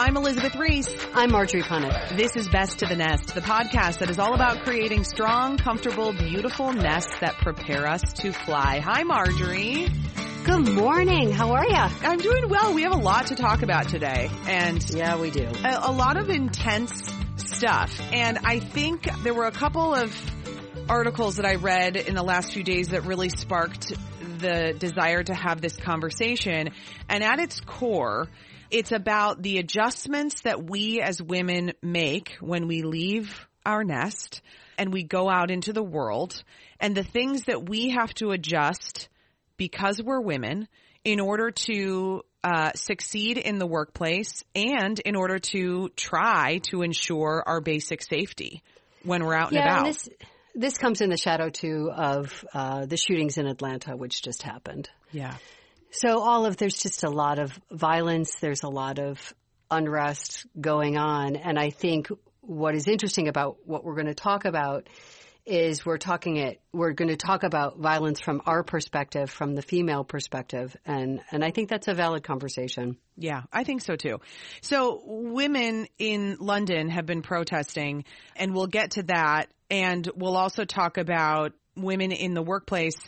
I'm 0.00 0.16
Elizabeth 0.16 0.56
Ries. 0.56 0.96
I'm 1.12 1.30
Marjorie 1.30 1.60
Punnett. 1.60 2.16
This 2.16 2.34
is 2.34 2.48
Best 2.48 2.78
to 2.78 2.86
the 2.86 2.96
Nest, 2.96 3.34
the 3.34 3.42
podcast 3.42 3.98
that 3.98 4.08
is 4.08 4.18
all 4.18 4.32
about 4.32 4.64
creating 4.64 5.04
strong, 5.04 5.58
comfortable, 5.58 6.14
beautiful 6.14 6.72
nests 6.72 7.18
that 7.18 7.36
prepare 7.36 7.86
us 7.86 8.00
to 8.14 8.32
fly. 8.32 8.78
Hi, 8.78 9.02
Marjorie. 9.02 9.88
Good 10.44 10.70
morning. 10.70 11.32
How 11.32 11.52
are 11.52 11.66
you? 11.68 11.76
I'm 11.76 12.16
doing 12.16 12.48
well. 12.48 12.72
We 12.72 12.84
have 12.84 12.94
a 12.94 12.96
lot 12.96 13.26
to 13.26 13.34
talk 13.34 13.60
about 13.60 13.90
today, 13.90 14.30
and 14.46 14.82
yeah, 14.88 15.18
we 15.18 15.30
do. 15.30 15.46
A, 15.64 15.80
a 15.82 15.92
lot 15.92 16.16
of 16.16 16.30
intense 16.30 17.12
stuff. 17.36 18.00
And 18.10 18.38
I 18.42 18.58
think 18.58 19.06
there 19.22 19.34
were 19.34 19.48
a 19.48 19.52
couple 19.52 19.94
of 19.94 20.18
articles 20.88 21.36
that 21.36 21.44
I 21.44 21.56
read 21.56 21.96
in 21.96 22.14
the 22.14 22.24
last 22.24 22.54
few 22.54 22.62
days 22.62 22.88
that 22.88 23.04
really 23.04 23.28
sparked 23.28 23.92
the 24.38 24.74
desire 24.78 25.22
to 25.24 25.34
have 25.34 25.60
this 25.60 25.76
conversation. 25.76 26.70
And 27.10 27.22
at 27.22 27.38
its 27.38 27.60
core, 27.60 28.28
it's 28.70 28.92
about 28.92 29.42
the 29.42 29.58
adjustments 29.58 30.42
that 30.42 30.68
we 30.68 31.00
as 31.00 31.20
women 31.20 31.72
make 31.82 32.36
when 32.40 32.66
we 32.66 32.82
leave 32.82 33.46
our 33.64 33.84
nest 33.84 34.40
and 34.78 34.92
we 34.92 35.02
go 35.02 35.28
out 35.28 35.50
into 35.50 35.72
the 35.72 35.82
world 35.82 36.42
and 36.78 36.96
the 36.96 37.04
things 37.04 37.44
that 37.44 37.68
we 37.68 37.90
have 37.90 38.12
to 38.14 38.30
adjust 38.30 39.08
because 39.56 40.02
we're 40.02 40.20
women 40.20 40.68
in 41.04 41.20
order 41.20 41.50
to 41.50 42.22
uh, 42.42 42.72
succeed 42.74 43.36
in 43.36 43.58
the 43.58 43.66
workplace 43.66 44.42
and 44.54 44.98
in 45.00 45.16
order 45.16 45.38
to 45.38 45.90
try 45.96 46.58
to 46.70 46.82
ensure 46.82 47.42
our 47.46 47.60
basic 47.60 48.02
safety 48.02 48.62
when 49.02 49.24
we're 49.24 49.34
out 49.34 49.52
yeah, 49.52 49.60
and 49.60 49.68
about. 49.68 49.78
And 49.78 49.94
this, 49.94 50.08
this 50.54 50.78
comes 50.78 51.00
in 51.00 51.10
the 51.10 51.16
shadow 51.16 51.50
too 51.50 51.90
of 51.94 52.44
uh, 52.54 52.86
the 52.86 52.96
shootings 52.96 53.36
in 53.36 53.46
Atlanta, 53.46 53.96
which 53.96 54.22
just 54.22 54.42
happened. 54.42 54.88
Yeah. 55.12 55.36
So 55.92 56.20
all 56.20 56.46
of 56.46 56.56
there's 56.56 56.80
just 56.80 57.04
a 57.04 57.10
lot 57.10 57.38
of 57.38 57.58
violence. 57.70 58.36
There's 58.36 58.62
a 58.62 58.68
lot 58.68 58.98
of 58.98 59.34
unrest 59.70 60.46
going 60.60 60.96
on, 60.96 61.36
and 61.36 61.58
I 61.58 61.70
think 61.70 62.08
what 62.40 62.74
is 62.74 62.88
interesting 62.88 63.28
about 63.28 63.58
what 63.66 63.84
we're 63.84 63.94
going 63.94 64.06
to 64.06 64.14
talk 64.14 64.44
about 64.44 64.88
is 65.46 65.86
we're 65.86 65.98
talking 65.98 66.36
it 66.36 66.60
we're 66.72 66.92
going 66.92 67.08
to 67.08 67.16
talk 67.16 67.42
about 67.42 67.78
violence 67.78 68.20
from 68.20 68.42
our 68.44 68.62
perspective 68.62 69.30
from 69.30 69.54
the 69.54 69.62
female 69.62 70.04
perspective 70.04 70.76
and 70.84 71.20
and 71.30 71.42
I 71.42 71.50
think 71.50 71.70
that's 71.70 71.88
a 71.88 71.94
valid 71.94 72.22
conversation. 72.22 72.98
Yeah, 73.16 73.42
I 73.52 73.64
think 73.64 73.80
so 73.80 73.96
too. 73.96 74.20
So 74.60 75.02
women 75.04 75.86
in 75.98 76.36
London 76.40 76.90
have 76.90 77.06
been 77.06 77.22
protesting 77.22 78.04
and 78.36 78.54
we'll 78.54 78.66
get 78.66 78.92
to 78.92 79.02
that 79.04 79.46
and 79.70 80.08
we'll 80.14 80.36
also 80.36 80.64
talk 80.64 80.98
about 80.98 81.52
women 81.74 82.12
in 82.12 82.34
the 82.34 82.42
workplace 82.42 82.98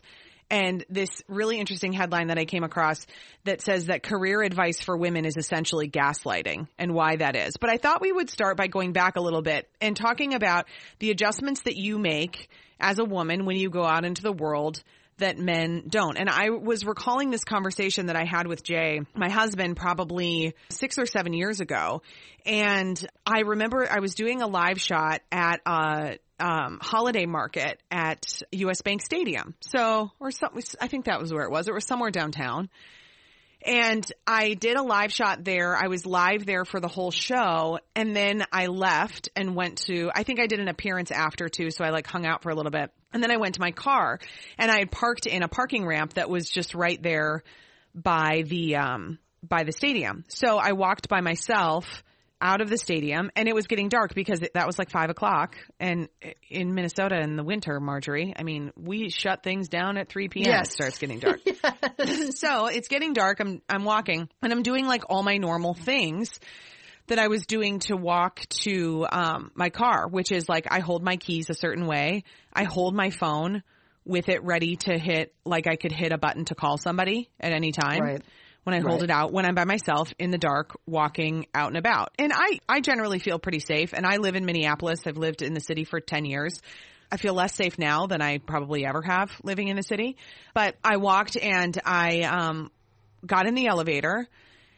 and 0.52 0.84
this 0.90 1.22
really 1.28 1.58
interesting 1.58 1.94
headline 1.94 2.26
that 2.26 2.38
I 2.38 2.44
came 2.44 2.62
across 2.62 3.06
that 3.44 3.62
says 3.62 3.86
that 3.86 4.02
career 4.02 4.42
advice 4.42 4.82
for 4.82 4.94
women 4.94 5.24
is 5.24 5.38
essentially 5.38 5.88
gaslighting 5.88 6.68
and 6.78 6.92
why 6.92 7.16
that 7.16 7.34
is. 7.34 7.56
But 7.56 7.70
I 7.70 7.78
thought 7.78 8.02
we 8.02 8.12
would 8.12 8.28
start 8.28 8.58
by 8.58 8.66
going 8.66 8.92
back 8.92 9.16
a 9.16 9.22
little 9.22 9.40
bit 9.40 9.66
and 9.80 9.96
talking 9.96 10.34
about 10.34 10.66
the 10.98 11.10
adjustments 11.10 11.62
that 11.62 11.76
you 11.76 11.98
make 11.98 12.50
as 12.78 12.98
a 12.98 13.04
woman 13.04 13.46
when 13.46 13.56
you 13.56 13.70
go 13.70 13.82
out 13.82 14.04
into 14.04 14.20
the 14.20 14.32
world 14.32 14.82
that 15.18 15.38
men 15.38 15.84
don't. 15.88 16.18
And 16.18 16.28
I 16.28 16.50
was 16.50 16.84
recalling 16.84 17.30
this 17.30 17.44
conversation 17.44 18.06
that 18.06 18.16
I 18.16 18.24
had 18.24 18.46
with 18.46 18.62
Jay, 18.62 19.00
my 19.14 19.30
husband, 19.30 19.78
probably 19.78 20.54
six 20.68 20.98
or 20.98 21.06
seven 21.06 21.32
years 21.32 21.60
ago. 21.60 22.02
And 22.44 23.02
I 23.24 23.40
remember 23.40 23.86
I 23.90 24.00
was 24.00 24.14
doing 24.14 24.42
a 24.42 24.46
live 24.46 24.80
shot 24.80 25.22
at 25.30 25.60
a 25.64 26.18
um, 26.40 26.78
holiday 26.82 27.26
market 27.26 27.80
at 27.90 28.42
US 28.52 28.82
Bank 28.82 29.02
Stadium. 29.02 29.54
So, 29.60 30.10
or 30.20 30.30
something, 30.30 30.62
I 30.80 30.88
think 30.88 31.06
that 31.06 31.20
was 31.20 31.32
where 31.32 31.44
it 31.44 31.50
was. 31.50 31.68
It 31.68 31.74
was 31.74 31.86
somewhere 31.86 32.10
downtown. 32.10 32.68
And 33.64 34.10
I 34.26 34.54
did 34.54 34.76
a 34.76 34.82
live 34.82 35.12
shot 35.12 35.44
there. 35.44 35.76
I 35.76 35.86
was 35.86 36.04
live 36.04 36.46
there 36.46 36.64
for 36.64 36.80
the 36.80 36.88
whole 36.88 37.12
show. 37.12 37.78
And 37.94 38.14
then 38.14 38.44
I 38.52 38.66
left 38.66 39.28
and 39.36 39.54
went 39.54 39.78
to, 39.86 40.10
I 40.14 40.24
think 40.24 40.40
I 40.40 40.46
did 40.46 40.58
an 40.58 40.68
appearance 40.68 41.10
after 41.10 41.48
too. 41.48 41.70
So 41.70 41.84
I 41.84 41.90
like 41.90 42.06
hung 42.06 42.26
out 42.26 42.42
for 42.42 42.50
a 42.50 42.54
little 42.54 42.72
bit. 42.72 42.90
And 43.12 43.22
then 43.22 43.30
I 43.30 43.36
went 43.36 43.54
to 43.54 43.60
my 43.60 43.70
car 43.70 44.18
and 44.58 44.70
I 44.70 44.78
had 44.80 44.90
parked 44.90 45.26
in 45.26 45.42
a 45.42 45.48
parking 45.48 45.86
ramp 45.86 46.14
that 46.14 46.28
was 46.28 46.48
just 46.48 46.74
right 46.74 47.00
there 47.00 47.44
by 47.94 48.42
the, 48.46 48.76
um, 48.76 49.18
by 49.46 49.62
the 49.64 49.72
stadium. 49.72 50.24
So 50.28 50.58
I 50.58 50.72
walked 50.72 51.08
by 51.08 51.20
myself 51.20 52.02
out 52.42 52.60
of 52.60 52.68
the 52.68 52.76
stadium 52.76 53.30
and 53.36 53.48
it 53.48 53.54
was 53.54 53.68
getting 53.68 53.88
dark 53.88 54.14
because 54.14 54.40
that 54.40 54.66
was 54.66 54.78
like 54.78 54.90
five 54.90 55.08
o'clock 55.08 55.56
and 55.78 56.08
in 56.50 56.74
Minnesota 56.74 57.20
in 57.20 57.36
the 57.36 57.44
winter, 57.44 57.78
Marjorie, 57.78 58.34
I 58.36 58.42
mean, 58.42 58.72
we 58.76 59.08
shut 59.10 59.44
things 59.44 59.68
down 59.68 59.96
at 59.96 60.08
3 60.08 60.28
p.m. 60.28 60.50
Yes. 60.50 60.70
It 60.70 60.72
starts 60.72 60.98
getting 60.98 61.18
dark. 61.20 61.40
yes. 61.46 62.38
so 62.38 62.66
it's 62.66 62.88
getting 62.88 63.12
dark. 63.12 63.38
I'm, 63.40 63.62
I'm 63.68 63.84
walking 63.84 64.28
and 64.42 64.52
I'm 64.52 64.62
doing 64.62 64.86
like 64.86 65.04
all 65.08 65.22
my 65.22 65.36
normal 65.36 65.74
things 65.74 66.40
that 67.06 67.20
I 67.20 67.28
was 67.28 67.46
doing 67.46 67.78
to 67.80 67.96
walk 67.96 68.40
to, 68.64 69.06
um, 69.10 69.52
my 69.54 69.70
car, 69.70 70.08
which 70.08 70.32
is 70.32 70.48
like 70.48 70.66
I 70.70 70.80
hold 70.80 71.02
my 71.02 71.16
keys 71.16 71.48
a 71.48 71.54
certain 71.54 71.86
way. 71.86 72.24
I 72.52 72.64
hold 72.64 72.94
my 72.94 73.10
phone 73.10 73.62
with 74.04 74.28
it 74.28 74.42
ready 74.42 74.76
to 74.76 74.98
hit, 74.98 75.32
like 75.44 75.68
I 75.68 75.76
could 75.76 75.92
hit 75.92 76.12
a 76.12 76.18
button 76.18 76.44
to 76.46 76.56
call 76.56 76.76
somebody 76.76 77.30
at 77.38 77.52
any 77.52 77.70
time. 77.70 78.02
Right 78.02 78.22
when 78.64 78.74
I 78.74 78.80
hold 78.80 79.02
it 79.02 79.10
out 79.10 79.32
when 79.32 79.44
I'm 79.44 79.54
by 79.54 79.64
myself 79.64 80.12
in 80.18 80.30
the 80.30 80.38
dark 80.38 80.76
walking 80.86 81.46
out 81.54 81.68
and 81.68 81.76
about. 81.76 82.10
And 82.18 82.32
I, 82.34 82.60
I 82.68 82.80
generally 82.80 83.18
feel 83.18 83.38
pretty 83.38 83.58
safe 83.58 83.92
and 83.92 84.06
I 84.06 84.18
live 84.18 84.36
in 84.36 84.44
Minneapolis. 84.44 85.00
I've 85.06 85.16
lived 85.16 85.42
in 85.42 85.54
the 85.54 85.60
city 85.60 85.84
for 85.84 86.00
10 86.00 86.24
years. 86.24 86.60
I 87.10 87.16
feel 87.16 87.34
less 87.34 87.54
safe 87.54 87.78
now 87.78 88.06
than 88.06 88.22
I 88.22 88.38
probably 88.38 88.86
ever 88.86 89.02
have 89.02 89.30
living 89.42 89.68
in 89.68 89.76
the 89.76 89.82
city. 89.82 90.16
But 90.54 90.76
I 90.82 90.96
walked 90.96 91.36
and 91.36 91.78
I 91.84 92.22
um, 92.22 92.70
got 93.26 93.46
in 93.46 93.54
the 93.54 93.66
elevator 93.66 94.28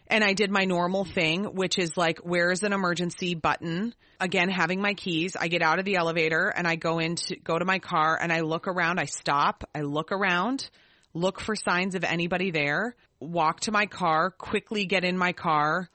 and 0.06 0.23
I 0.23 0.33
did 0.33 0.50
my 0.50 0.65
normal 0.65 1.05
thing, 1.05 1.44
which 1.44 1.78
is 1.78 1.97
like, 1.97 2.19
where's 2.19 2.62
an 2.62 2.73
emergency 2.73 3.34
button? 3.34 3.94
Again, 4.21 4.49
having 4.49 4.81
my 4.81 4.94
keys. 4.94 5.37
I 5.39 5.49
get 5.49 5.62
out 5.62 5.78
of 5.78 5.84
the 5.84 5.97
elevator 5.97 6.49
and 6.49 6.67
I 6.67 6.77
go 6.77 6.99
into, 6.99 7.37
go 7.37 7.59
to 7.59 7.65
my 7.65 7.78
car 7.78 8.19
and 8.21 8.33
I 8.33 8.41
look 8.41 8.69
around. 8.69 8.99
I 8.99 9.06
stop. 9.06 9.65
I 9.75 9.81
look 9.81 10.12
around, 10.12 10.69
look 11.14 11.41
for 11.41 11.56
signs 11.56 11.94
of 11.94 12.04
anybody 12.04 12.50
there 12.50 12.97
walk 13.20 13.60
to 13.60 13.72
my 13.72 13.86
car, 13.86 14.30
quickly 14.30 14.86
get 14.86 15.04
in 15.04 15.16
my 15.16 15.32
car 15.32 15.88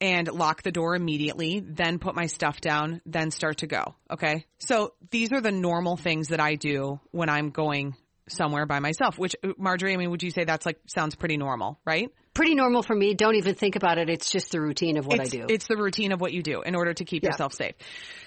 and 0.00 0.28
lock 0.28 0.62
the 0.62 0.72
door 0.72 0.94
immediately, 0.94 1.60
then 1.60 1.98
put 1.98 2.14
my 2.14 2.26
stuff 2.26 2.60
down, 2.60 3.00
then 3.06 3.30
start 3.30 3.58
to 3.58 3.66
go. 3.66 3.94
Okay. 4.10 4.44
So 4.58 4.94
these 5.10 5.32
are 5.32 5.40
the 5.40 5.52
normal 5.52 5.96
things 5.96 6.28
that 6.28 6.40
I 6.40 6.56
do 6.56 7.00
when 7.10 7.28
I'm 7.28 7.50
going 7.50 7.94
somewhere 8.28 8.66
by 8.66 8.80
myself, 8.80 9.18
which 9.18 9.36
uh, 9.44 9.52
Marjorie, 9.56 9.94
I 9.94 9.96
mean, 9.96 10.10
would 10.10 10.22
you 10.22 10.30
say 10.30 10.44
that's 10.44 10.66
like 10.66 10.78
sounds 10.86 11.14
pretty 11.14 11.36
normal, 11.36 11.78
right? 11.84 12.10
Pretty 12.34 12.56
normal 12.56 12.82
for 12.82 12.94
me. 12.94 13.14
Don't 13.14 13.36
even 13.36 13.54
think 13.54 13.76
about 13.76 13.96
it. 13.98 14.10
It's 14.10 14.28
just 14.30 14.50
the 14.50 14.60
routine 14.60 14.96
of 14.96 15.06
what 15.06 15.20
it's, 15.20 15.32
I 15.32 15.36
do. 15.38 15.46
It's 15.48 15.68
the 15.68 15.76
routine 15.76 16.10
of 16.10 16.20
what 16.20 16.32
you 16.32 16.42
do 16.42 16.62
in 16.62 16.74
order 16.74 16.92
to 16.92 17.04
keep 17.04 17.22
Yeah. 17.22 17.30
yourself 17.30 17.54
safe. 17.54 17.74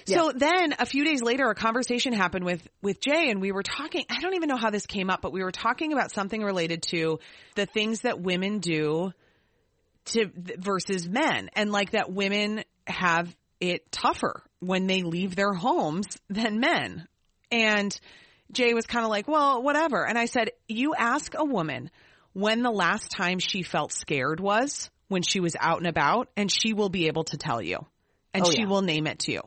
Yeah. 0.06 0.18
So 0.20 0.32
then 0.34 0.76
a 0.80 0.86
few 0.86 1.04
days 1.04 1.22
later, 1.22 1.50
a 1.50 1.56
conversation 1.56 2.14
happened 2.14 2.46
with, 2.46 2.66
with 2.82 3.02
Jay 3.02 3.30
and 3.30 3.42
we 3.42 3.52
were 3.52 3.64
talking, 3.64 4.06
I 4.10 4.22
don't 4.22 4.36
even 4.36 4.48
know 4.48 4.56
how 4.56 4.70
this 4.70 4.86
came 4.86 5.10
up, 5.10 5.22
but 5.22 5.34
we 5.34 5.44
were 5.44 5.52
talking 5.52 5.92
about 5.92 6.12
something 6.12 6.42
related 6.42 6.84
to 6.92 7.20
the 7.56 7.66
things 7.66 8.02
that 8.02 8.22
women 8.22 8.60
do 8.60 9.12
to 10.06 10.32
versus 10.58 11.06
men 11.08 11.50
and 11.54 11.70
like 11.74 11.92
that 11.92 12.10
women 12.10 12.64
have 12.86 13.36
it 13.60 13.92
tougher 13.92 14.42
when 14.60 14.88
they 14.88 15.04
leave 15.04 15.36
their 15.36 15.52
homes 15.52 16.08
than 16.30 16.62
men. 16.62 17.06
And 17.52 17.98
Jay 18.54 18.74
was 18.74 18.86
kind 18.86 19.04
of 19.04 19.10
like, 19.10 19.28
well, 19.28 19.62
whatever. 19.62 20.08
And 20.08 20.18
I 20.18 20.26
said, 20.26 20.52
you 20.70 20.96
ask 20.96 21.34
a 21.36 21.44
woman 21.44 21.92
when 22.34 22.62
the 22.62 22.72
last 22.72 23.12
time 23.12 23.40
she 23.40 23.64
felt 23.64 23.92
scared 23.92 24.40
was 24.40 24.90
when 25.08 25.22
she 25.22 25.40
was 25.40 25.56
out 25.60 25.80
and 25.80 25.88
about 25.88 26.30
and 26.36 26.52
she 26.52 26.74
will 26.74 26.90
be 26.90 27.08
able 27.08 27.24
to 27.26 27.38
tell 27.38 27.62
you 27.62 27.86
and 28.34 28.46
Oh, 28.46 28.52
she 28.52 28.62
yeah. 28.62 28.68
will 28.68 28.82
name 28.82 29.08
it 29.08 29.20
to 29.20 29.32
you. 29.32 29.42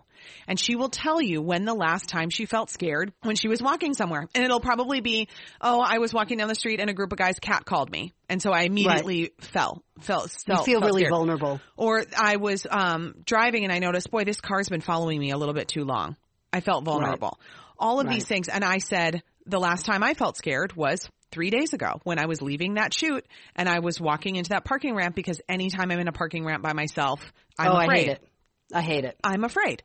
And 0.47 0.61
she 0.61 0.77
will 0.77 0.91
tell 0.91 1.21
you 1.23 1.41
when 1.41 1.65
the 1.65 1.75
last 1.75 2.09
time 2.09 2.29
she 2.29 2.44
felt 2.44 2.69
scared 2.69 3.12
when 3.23 3.37
she 3.37 3.49
was 3.49 3.62
walking 3.62 3.94
somewhere. 3.94 4.27
And 4.35 4.44
it'll 4.44 4.61
probably 4.61 5.00
be, 5.00 5.29
oh, 5.62 5.81
I 5.81 5.99
was 5.99 6.12
walking 6.12 6.37
down 6.38 6.49
the 6.49 6.55
street 6.55 6.79
and 6.79 6.91
a 6.91 6.93
group 6.93 7.12
of 7.12 7.19
guys 7.19 7.38
cat 7.41 7.65
called 7.65 7.91
me. 7.91 8.12
And 8.29 8.43
so 8.43 8.50
I 8.53 8.62
immediately 8.62 9.32
fell, 9.41 9.82
felt, 10.00 10.31
you 10.47 10.55
felt 10.55 10.67
feel 10.67 10.81
felt 10.81 10.91
really 10.91 11.03
scared. 11.03 11.12
vulnerable. 11.12 11.61
Or 11.77 12.05
I 12.19 12.37
was 12.37 12.67
um, 12.71 13.15
driving 13.25 13.65
and 13.65 13.73
I 13.73 13.79
noticed, 13.79 14.11
boy, 14.11 14.25
this 14.25 14.41
car's 14.43 14.69
been 14.69 14.82
following 14.82 15.19
me 15.19 15.31
a 15.31 15.38
little 15.38 15.55
bit 15.55 15.69
too 15.69 15.85
long. 15.85 16.17
I 16.53 16.61
felt 16.61 16.85
vulnerable. 16.85 17.38
All 17.79 17.99
of 18.00 18.09
these 18.09 18.25
things. 18.25 18.49
And 18.49 18.62
I 18.62 18.79
said, 18.79 19.23
the 19.47 19.59
last 19.61 19.87
time 19.87 20.03
I 20.03 20.12
felt 20.12 20.37
scared 20.37 20.75
was 20.75 21.09
three 21.31 21.50
days 21.50 21.73
ago 21.73 22.00
when 22.05 22.19
I 22.19 22.27
was 22.27 22.43
leaving 22.43 22.75
that 22.75 22.93
shoot 22.93 23.27
and 23.56 23.69
I 23.69 23.81
was 23.81 24.00
walking 24.00 24.37
into 24.37 24.50
that 24.50 24.65
parking 24.65 24.94
ramp 24.94 25.15
because 25.15 25.41
anytime 25.49 25.91
I'm 25.91 25.99
in 25.99 26.09
a 26.09 26.12
parking 26.12 26.44
ramp 26.44 26.62
by 26.62 26.73
myself, 26.73 27.21
I'm 27.59 27.73
oh, 27.73 27.81
afraid. 27.81 27.91
I 27.91 27.97
hate 27.99 28.09
it. 28.09 28.29
I 28.73 28.82
hate 28.82 29.05
it. 29.05 29.17
I'm 29.25 29.44
afraid. 29.44 29.82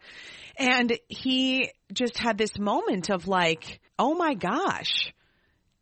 And 0.58 0.98
he 1.08 1.72
just 1.92 2.18
had 2.18 2.38
this 2.38 2.58
moment 2.58 3.10
of 3.10 3.28
like, 3.28 3.80
oh 3.98 4.14
my 4.14 4.34
gosh, 4.34 5.14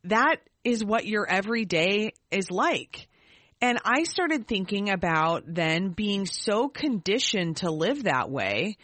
that 0.05 0.37
is 0.63 0.83
what 0.83 1.05
your 1.05 1.27
everyday 1.27 2.13
is 2.31 2.49
like. 2.49 3.07
And 3.61 3.77
I 3.85 4.03
started 4.03 4.47
thinking 4.47 4.89
about 4.89 5.43
then 5.47 5.89
being 5.89 6.25
so 6.25 6.67
conditioned 6.67 7.57
to 7.57 7.71
live 7.71 8.03
that 8.03 8.29
way 8.29 8.77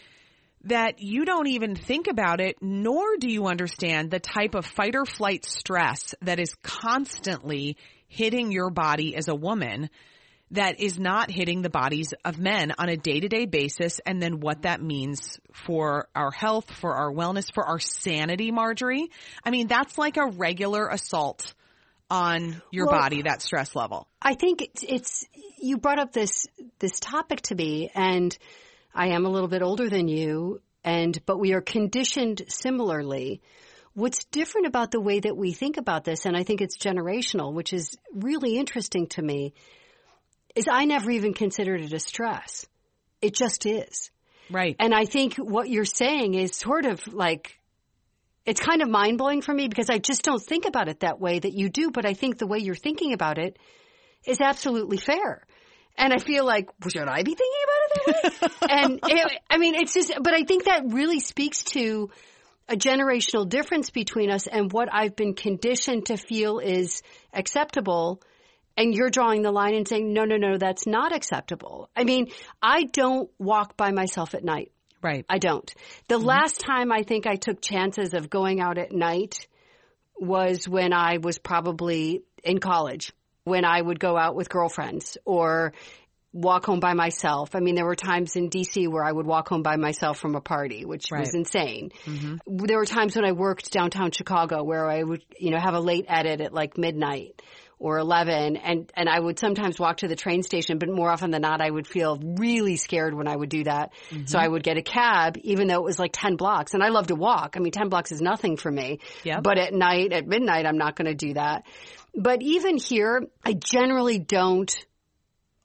that 0.66 1.02
you 1.02 1.26
don't 1.26 1.48
even 1.48 1.76
think 1.76 2.08
about 2.08 2.42
it, 2.42 2.58
nor 2.62 3.18
do 3.18 3.32
you 3.32 3.48
understand 3.48 4.12
the 4.12 4.20
type 4.20 4.56
of 4.56 4.66
fight 4.66 4.96
or 4.96 5.06
flight 5.06 5.46
stress 5.46 6.14
that 6.22 6.40
is 6.40 6.54
constantly 6.64 7.78
hitting 8.08 8.52
your 8.52 8.70
body 8.70 9.16
as 9.16 9.28
a 9.28 9.36
woman 9.36 9.90
that 10.52 10.80
is 10.80 10.98
not 11.00 11.30
hitting 11.30 11.62
the 11.62 11.70
bodies 11.70 12.14
of 12.26 12.40
men 12.40 12.74
on 12.80 12.90
a 12.90 12.98
day 12.98 13.20
to 13.20 13.28
day 13.28 13.46
basis 13.46 14.00
and 14.06 14.22
then 14.22 14.40
what 14.40 14.64
that 14.64 14.82
means 14.82 15.40
for 15.54 16.08
our 16.16 16.32
health, 16.32 16.72
for 16.72 16.96
our 16.96 17.12
wellness, 17.12 17.54
for 17.54 17.64
our 17.64 17.80
sanity, 17.80 18.52
Marjorie. 18.52 19.12
I 19.46 19.52
mean, 19.52 19.68
that's 19.68 19.98
like 19.98 20.18
a 20.18 20.26
regular 20.26 20.88
assault 20.88 21.54
on 22.10 22.62
your 22.72 22.88
Well- 22.88 23.00
body, 23.00 23.22
that 23.24 23.42
stress 23.42 23.76
level. 23.76 24.08
I 24.22 24.34
think 24.34 24.62
it's, 24.64 24.84
it's 24.84 25.26
you 25.62 25.78
brought 25.78 26.00
up 26.00 26.12
this 26.12 26.48
this 26.80 27.00
topic 27.00 27.42
to 27.42 27.56
me, 27.56 27.92
and 27.94 28.36
I 28.94 29.10
am 29.10 29.26
a 29.26 29.30
little 29.30 29.48
bit 29.48 29.62
older 29.62 29.90
than 29.90 30.08
you, 30.08 30.62
and 30.84 31.18
but 31.26 31.38
we 31.38 31.54
are 31.54 31.62
conditioned 31.62 32.44
similarly. 32.48 33.42
What's 33.94 34.26
different 34.26 34.68
about 34.68 34.92
the 34.92 35.02
way 35.02 35.20
that 35.20 35.36
we 35.36 35.52
think 35.52 35.78
about 35.78 36.04
this, 36.04 36.26
and 36.26 36.36
I 36.36 36.44
think 36.44 36.62
it's 36.62 36.78
generational, 36.78 37.54
which 37.54 37.74
is 37.74 37.98
really 38.14 38.58
interesting 38.58 39.08
to 39.08 39.22
me, 39.22 39.54
is 40.56 40.68
I 40.70 40.86
never 40.86 41.12
even 41.12 41.34
considered 41.34 41.82
it 41.82 41.94
a 41.94 42.00
stress. 42.00 42.66
It 43.22 43.36
just 43.36 43.66
is. 43.66 44.12
Right. 44.50 44.76
And 44.80 44.94
I 44.94 45.06
think 45.06 45.36
what 45.36 45.70
you're 45.70 45.86
saying 45.86 46.34
is 46.34 46.56
sort 46.56 46.86
of 46.86 47.06
like, 47.08 47.60
it's 48.46 48.62
kind 48.62 48.82
of 48.82 48.90
mind 48.90 49.18
blowing 49.18 49.42
for 49.42 49.54
me 49.54 49.68
because 49.68 49.90
I 49.90 50.00
just 50.00 50.24
don't 50.24 50.42
think 50.42 50.66
about 50.66 50.88
it 50.88 51.02
that 51.02 51.20
way 51.20 51.40
that 51.40 51.54
you 51.54 51.70
do. 51.70 51.92
But 51.92 52.06
I 52.06 52.14
think 52.14 52.38
the 52.38 52.48
way 52.48 52.60
you're 52.60 52.76
thinking 52.76 53.14
about 53.14 53.38
it 53.38 53.60
is 54.26 54.40
absolutely 54.42 54.98
fair. 54.98 55.46
And 56.00 56.14
I 56.14 56.18
feel 56.18 56.46
like, 56.46 56.70
should 56.90 57.10
I 57.10 57.24
be 57.24 57.36
thinking 57.36 57.62
about 57.66 57.82
it 57.92 58.40
that 58.40 58.52
way? 58.52 58.68
and 58.70 59.00
it, 59.04 59.40
I 59.50 59.58
mean, 59.58 59.76
it's 59.76 59.94
just, 59.94 60.14
but 60.22 60.34
I 60.34 60.44
think 60.44 60.64
that 60.64 60.84
really 60.88 61.20
speaks 61.20 61.64
to 61.76 62.10
a 62.70 62.78
generational 62.78 63.48
difference 63.48 63.90
between 63.90 64.32
us 64.32 64.48
and 64.48 64.72
what 64.72 64.88
I've 64.92 65.18
been 65.18 65.34
conditioned 65.34 66.06
to 66.06 66.16
feel 66.16 66.60
is 66.60 67.02
acceptable. 67.34 68.22
And 68.78 68.96
you're 68.96 69.10
drawing 69.10 69.42
the 69.42 69.52
line 69.52 69.76
and 69.76 69.86
saying, 69.86 70.14
no, 70.14 70.24
no, 70.24 70.38
no, 70.38 70.58
that's 70.58 70.88
not 70.88 71.14
acceptable. 71.14 71.90
I 71.98 72.06
mean, 72.06 72.32
I 72.62 72.84
don't 72.84 73.30
walk 73.38 73.76
by 73.76 73.92
myself 73.92 74.34
at 74.36 74.44
night. 74.44 74.72
right. 75.02 75.26
I 75.28 75.38
don't. 75.38 75.74
The 76.08 76.16
mm-hmm. 76.16 76.26
last 76.26 76.62
time 76.62 76.94
I 76.94 77.04
think 77.04 77.28
I 77.28 77.36
took 77.36 77.62
chances 77.62 78.14
of 78.14 78.30
going 78.30 78.62
out 78.62 78.78
at 78.78 78.94
night 78.94 79.48
was 80.18 80.66
when 80.66 80.94
I 80.94 81.18
was 81.18 81.40
probably 81.40 82.24
in 82.42 82.60
college, 82.60 83.12
when 83.50 83.66
I 83.66 83.82
would 83.82 84.00
go 84.00 84.18
out 84.18 84.36
with 84.36 84.50
girlfriends 84.50 85.18
or 85.26 85.74
walk 86.32 86.66
home 86.66 86.80
by 86.80 86.94
myself. 86.94 87.56
I 87.56 87.60
mean, 87.60 87.76
there 87.76 87.86
were 87.86 87.96
times 87.96 88.36
in 88.36 88.50
DC 88.50 88.88
where 88.88 89.04
I 89.04 89.12
would 89.12 89.26
walk 89.26 89.50
home 89.50 89.64
by 89.64 89.78
myself 89.78 90.20
from 90.20 90.36
a 90.36 90.42
party, 90.42 90.86
which 90.86 91.08
was 91.12 91.30
Right. 91.30 91.34
insane. 91.34 91.92
Mm-hmm. 92.06 92.66
There 92.66 92.78
were 92.78 92.86
times 92.86 93.16
when 93.16 93.26
I 93.26 93.32
worked 93.32 93.72
downtown 93.72 94.12
Chicago 94.12 94.64
where 94.64 94.88
I 94.88 95.02
would, 95.02 95.24
you 95.40 95.50
know, 95.50 95.60
have 95.60 95.74
a 95.74 95.80
late 95.80 96.06
edit 96.08 96.40
at 96.42 96.54
like 96.54 96.78
midnight 96.78 97.42
or 97.80 97.98
11 97.98 98.58
and 98.58 98.92
and 98.94 99.08
I 99.08 99.18
would 99.20 99.40
sometimes 99.40 99.80
walk 99.80 99.98
to 99.98 100.10
the 100.10 100.16
train 100.16 100.44
station 100.44 100.80
but 100.80 100.90
more 100.90 101.10
often 101.10 101.32
than 101.32 101.42
not 101.42 101.62
I 101.62 101.70
would 101.70 101.88
feel 101.88 102.20
really 102.22 102.76
scared 102.76 103.14
when 103.14 103.28
I 103.28 103.36
would 103.36 103.50
do 103.50 103.64
that. 103.64 103.92
So 104.12 104.18
mm-hmm. 104.18 104.38
I 104.38 104.48
would 104.48 104.64
get 104.64 104.78
a 104.78 104.82
cab 104.82 105.38
even 105.42 105.70
though 105.70 105.78
it 105.78 105.84
was 105.84 105.98
like 105.98 106.12
10 106.14 106.36
blocks 106.36 106.74
and 106.74 106.84
I 106.84 106.90
love 106.90 107.08
to 107.08 107.16
walk. 107.16 107.56
I 107.56 107.60
mean 107.60 107.72
10 107.72 107.88
blocks 107.88 108.12
is 108.12 108.22
nothing 108.22 108.58
for 108.58 108.70
me. 108.70 109.00
Yep. 109.24 109.44
But 109.44 109.58
at 109.58 109.74
night 109.74 110.12
at 110.12 110.28
midnight 110.28 110.66
I'm 110.66 110.78
not 110.78 110.98
going 110.98 111.08
to 111.08 111.16
do 111.16 111.34
that. 111.36 111.64
But 112.16 112.42
even 112.42 112.78
here 112.78 113.24
I 113.44 113.54
generally 113.54 114.20
don't 114.20 114.74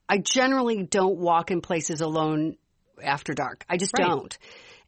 I 0.07 0.19
generally 0.19 0.83
don't 0.83 1.17
walk 1.17 1.51
in 1.51 1.61
places 1.61 2.01
alone 2.01 2.57
after 3.03 3.33
dark. 3.33 3.65
I 3.67 3.77
just 3.77 3.93
Right. 3.97 4.07
don't. 4.07 4.37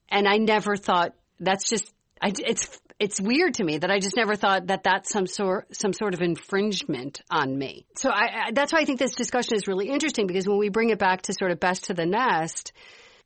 And 0.09 0.27
I 0.27 0.37
never 0.37 0.75
thought 0.75 1.13
that's 1.39 1.69
just 1.69 1.91
I, 2.21 2.31
it's 2.37 2.79
it's 2.99 3.21
weird 3.21 3.55
to 3.55 3.63
me 3.63 3.77
that 3.77 3.91
I 3.91 3.99
just 3.99 4.15
never 4.15 4.35
thought 4.35 4.67
that 4.67 4.83
that's 4.83 5.11
some 5.11 5.27
sort 5.27 5.75
some 5.75 5.93
sort 5.93 6.13
of 6.13 6.21
infringement 6.21 7.21
on 7.29 7.57
me. 7.57 7.85
So 7.95 8.09
I, 8.09 8.47
I 8.47 8.51
that's 8.53 8.73
why 8.73 8.79
I 8.79 8.85
think 8.85 8.99
this 8.99 9.15
discussion 9.15 9.55
is 9.55 9.67
really 9.67 9.89
interesting 9.89 10.27
because 10.27 10.47
when 10.47 10.57
we 10.57 10.69
bring 10.69 10.89
it 10.89 10.99
back 10.99 11.23
to 11.23 11.33
sort 11.33 11.51
of 11.51 11.59
best 11.59 11.85
to 11.85 11.93
the 11.93 12.05
nest, 12.05 12.71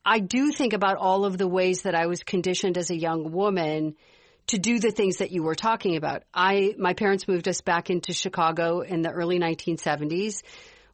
I 0.04 0.20
do 0.20 0.52
think 0.52 0.74
about 0.74 0.98
all 0.98 1.26
of 1.26 1.38
the 1.38 1.48
ways 1.48 1.84
that 1.84 1.96
I 1.96 2.08
was 2.08 2.24
conditioned 2.24 2.78
as 2.78 2.90
a 2.90 2.98
young 2.98 3.32
woman 3.32 3.96
to 4.48 4.58
do 4.58 4.80
the 4.80 4.92
things 4.92 5.18
that 5.18 5.32
you 5.32 5.44
were 5.44 5.56
talking 5.56 5.96
about. 5.96 6.24
I 6.34 6.76
my 6.78 6.94
parents 6.94 7.28
moved 7.28 7.48
us 7.48 7.62
back 7.62 7.90
into 7.90 8.14
Chicago 8.14 8.82
in 8.82 9.02
the 9.02 9.10
early 9.10 9.40
1970s. 9.40 10.42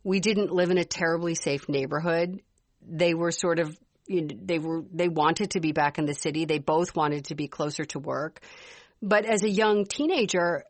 We 0.03 0.19
didn't 0.19 0.51
live 0.51 0.69
in 0.69 0.77
a 0.77 0.85
terribly 0.85 1.35
safe 1.35 1.67
neighborhood. 1.67 2.41
They 2.87 3.13
were 3.13 3.31
sort 3.31 3.59
of 3.59 3.77
you 4.07 4.21
know, 4.21 4.35
they 4.41 4.59
were 4.59 4.83
they 4.93 5.09
wanted 5.09 5.51
to 5.51 5.59
be 5.59 5.71
back 5.71 5.97
in 5.97 6.05
the 6.05 6.13
city. 6.13 6.45
They 6.45 6.59
both 6.59 6.95
wanted 6.95 7.25
to 7.25 7.35
be 7.35 7.47
closer 7.47 7.85
to 7.85 7.99
work. 7.99 8.41
But 9.01 9.25
as 9.25 9.43
a 9.43 9.49
young 9.49 9.85
teenager, 9.85 10.63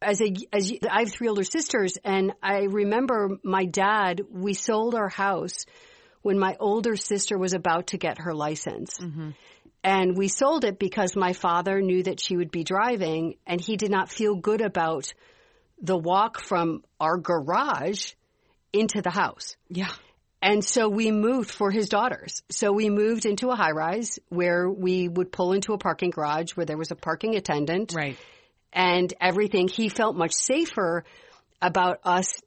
as 0.00 0.20
a 0.20 0.34
as 0.52 0.72
I 0.88 1.00
have 1.00 1.12
three 1.12 1.28
older 1.28 1.44
sisters, 1.44 1.98
and 2.04 2.32
I 2.42 2.64
remember 2.64 3.38
my 3.42 3.64
dad. 3.64 4.22
We 4.30 4.54
sold 4.54 4.94
our 4.94 5.08
house 5.08 5.64
when 6.22 6.38
my 6.38 6.56
older 6.60 6.96
sister 6.96 7.38
was 7.38 7.52
about 7.52 7.88
to 7.88 7.98
get 7.98 8.18
her 8.18 8.34
license. 8.34 8.98
Mm-hmm. 8.98 9.30
And 9.84 10.16
we 10.16 10.28
sold 10.28 10.64
it 10.64 10.78
because 10.78 11.16
my 11.16 11.32
father 11.32 11.80
knew 11.80 12.04
that 12.04 12.20
she 12.20 12.36
would 12.36 12.50
be 12.50 12.62
driving 12.62 13.36
and 13.46 13.60
he 13.60 13.76
did 13.76 13.90
not 13.90 14.10
feel 14.10 14.36
good 14.36 14.60
about 14.60 15.12
the 15.80 15.96
walk 15.98 16.40
from 16.40 16.84
our 17.00 17.18
garage 17.18 18.12
into 18.72 19.02
the 19.02 19.10
house. 19.10 19.56
Yeah. 19.68 19.92
And 20.40 20.64
so 20.64 20.88
we 20.88 21.10
moved 21.10 21.50
for 21.50 21.70
his 21.70 21.88
daughters. 21.88 22.42
So 22.50 22.72
we 22.72 22.90
moved 22.90 23.26
into 23.26 23.50
a 23.50 23.56
high 23.56 23.70
rise 23.72 24.18
where 24.28 24.68
we 24.70 25.08
would 25.08 25.30
pull 25.30 25.52
into 25.52 25.72
a 25.72 25.78
parking 25.78 26.10
garage 26.10 26.52
where 26.52 26.66
there 26.66 26.76
was 26.78 26.90
a 26.90 26.96
parking 26.96 27.36
attendant 27.36 27.92
Right. 27.94 28.16
and 28.72 29.12
everything. 29.20 29.68
He 29.68 29.88
felt 29.88 30.16
much 30.16 30.32
safer 30.32 31.04
about 31.60 32.00
us 32.04 32.40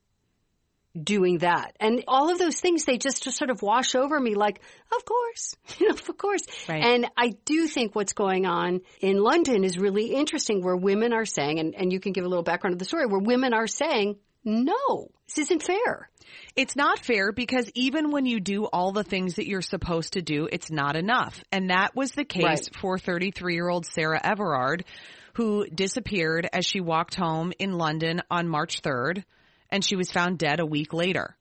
doing 1.02 1.40
that. 1.40 1.76
And 1.80 2.04
all 2.08 2.32
of 2.32 2.40
those 2.40 2.60
things, 2.60 2.86
they 2.86 2.98
just 2.98 3.24
sort 3.32 3.50
of 3.50 3.62
wash 3.62 3.96
over 3.96 4.20
me 4.20 4.36
like, 4.36 4.62
of 4.96 5.06
course, 5.06 5.56
you 5.80 5.88
know, 5.88 5.94
of 5.94 6.18
course. 6.18 6.42
Right. 6.68 6.84
And 6.84 7.08
I 7.18 7.34
do 7.46 7.68
think 7.68 7.96
what's 7.96 8.14
going 8.14 8.46
on 8.46 8.82
in 9.02 9.18
London 9.18 9.64
is 9.64 9.78
really 9.78 10.14
interesting 10.14 10.64
where 10.64 10.76
women 10.76 11.14
are 11.14 11.26
saying, 11.26 11.60
and, 11.60 11.76
and 11.76 11.92
you 11.92 12.00
can 12.00 12.14
give 12.14 12.26
a 12.26 12.28
little 12.28 12.44
background 12.44 12.74
of 12.74 12.80
the 12.80 12.86
story, 12.86 13.06
where 13.06 13.20
women 13.20 13.54
are 13.54 13.68
saying, 13.68 14.18
no, 14.44 15.10
this 15.28 15.40
isn't 15.40 15.64
fair. 15.64 16.10
It's 16.56 16.76
not 16.76 17.00
fair 17.00 17.32
because 17.32 17.70
even 17.74 18.12
when 18.12 18.26
you 18.26 18.40
do 18.40 18.66
all 18.66 18.92
the 18.92 19.04
things 19.04 19.36
that 19.36 19.48
you're 19.48 19.62
supposed 19.62 20.14
to 20.14 20.22
do, 20.22 20.48
it's 20.52 20.72
not 20.72 20.96
enough. 20.96 21.44
And 21.52 21.70
that 21.70 21.96
was 21.96 22.12
the 22.12 22.26
case 22.26 22.44
Right. 22.44 22.70
for 22.80 22.98
33 22.98 23.54
year 23.54 23.68
old 23.68 23.86
Sarah 23.86 24.22
Everard, 24.24 24.86
who 25.34 25.68
disappeared 25.68 26.48
as 26.54 26.66
she 26.66 26.80
walked 26.80 27.16
home 27.16 27.54
in 27.60 27.74
London 27.74 28.22
on 28.30 28.48
March 28.48 28.82
3rd, 28.82 29.24
and 29.70 29.84
she 29.84 29.96
was 29.96 30.12
found 30.12 30.38
dead 30.38 30.60
a 30.60 30.66
week 30.66 30.94
later. 30.94 31.36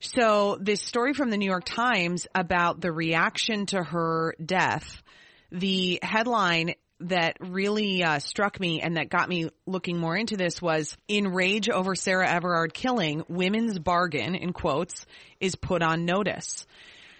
So 0.00 0.58
this 0.60 0.82
story 0.82 1.14
from 1.14 1.30
the 1.30 1.36
New 1.36 1.48
York 1.48 1.64
Times 1.64 2.26
about 2.34 2.80
the 2.80 2.92
reaction 2.92 3.66
to 3.66 3.82
her 3.82 4.34
death, 4.44 5.02
the 5.50 5.98
headline 6.02 6.74
that 7.00 7.36
really 7.40 8.02
uh, 8.02 8.18
struck 8.18 8.60
me 8.60 8.80
and 8.80 8.96
that 8.96 9.08
got 9.08 9.28
me 9.28 9.48
looking 9.66 9.98
more 9.98 10.16
into 10.16 10.36
this 10.36 10.60
was 10.60 10.96
in 11.08 11.28
rage 11.28 11.68
over 11.68 11.94
Sarah 11.94 12.28
Everard 12.28 12.72
killing, 12.72 13.24
women's 13.28 13.78
bargain 13.78 14.34
in 14.34 14.52
quotes 14.52 15.06
is 15.40 15.54
put 15.54 15.82
on 15.82 16.04
notice. 16.04 16.66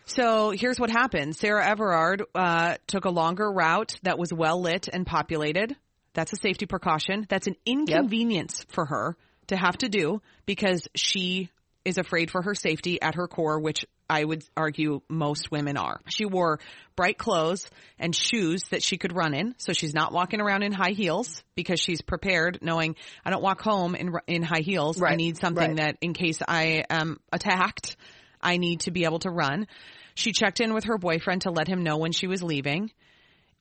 So 0.07 0.51
here's 0.51 0.79
what 0.79 0.91
happened. 0.91 1.35
Sarah 1.37 1.67
Everard 1.67 2.23
uh, 2.35 2.77
took 2.87 3.05
a 3.07 3.11
longer 3.11 3.51
route 3.51 3.99
that 4.03 4.19
was 4.19 4.33
well 4.33 4.61
lit 4.61 4.89
and 4.93 5.07
populated. 5.07 5.75
That's 6.13 6.33
a 6.33 6.37
safety 6.37 6.67
precaution. 6.67 7.27
That's 7.29 7.47
an 7.47 7.57
inconvenience 7.65 8.65
for 8.69 8.85
her 8.85 9.17
to 9.49 9.57
have 9.57 9.79
to 9.79 9.89
do 9.89 10.21
because 10.47 10.87
she 10.95 11.51
is 11.85 11.99
afraid 11.99 12.31
for 12.31 12.43
her 12.43 12.55
safety 12.55 13.01
at 13.03 13.15
her 13.15 13.29
core, 13.29 13.61
which 13.61 13.85
I 14.09 14.25
would 14.25 14.45
argue 14.57 15.01
most 15.09 15.51
women 15.51 15.77
are. 15.77 16.01
She 16.09 16.25
wore 16.25 16.61
bright 16.97 17.19
clothes 17.19 17.67
and 17.99 18.15
shoes 18.15 18.63
that 18.71 18.83
she 18.83 18.97
could 18.97 19.15
run 19.15 19.35
in, 19.35 19.55
so 19.59 19.73
she's 19.73 19.95
not 19.95 20.13
walking 20.13 20.41
around 20.41 20.63
in 20.63 20.73
high 20.73 20.93
heels 20.93 21.43
because 21.55 21.81
she's 21.81 22.01
prepared, 22.03 22.59
knowing 22.63 22.97
I 23.25 23.31
don't 23.31 23.43
walk 23.43 23.61
home 23.63 23.95
in 23.95 24.13
in 24.27 24.43
high 24.43 24.63
heels. 24.63 25.03
I 25.03 25.17
need 25.17 25.37
something 25.39 25.77
right. 25.77 25.77
that, 25.77 25.97
in 26.01 26.13
case 26.15 26.39
I 26.47 26.85
am 26.89 27.19
attacked, 27.33 27.97
I 28.43 28.57
need 28.59 28.81
to 28.81 28.91
be 28.91 29.05
able 29.05 29.21
to 29.21 29.31
run. 29.31 29.67
She 30.15 30.33
checked 30.33 30.61
in 30.61 30.75
with 30.75 30.85
her 30.85 30.97
boyfriend 30.99 31.43
to 31.43 31.51
let 31.51 31.67
him 31.69 31.83
know 31.83 31.97
when 31.97 32.13
she 32.13 32.27
was 32.27 32.43
leaving. 32.43 32.91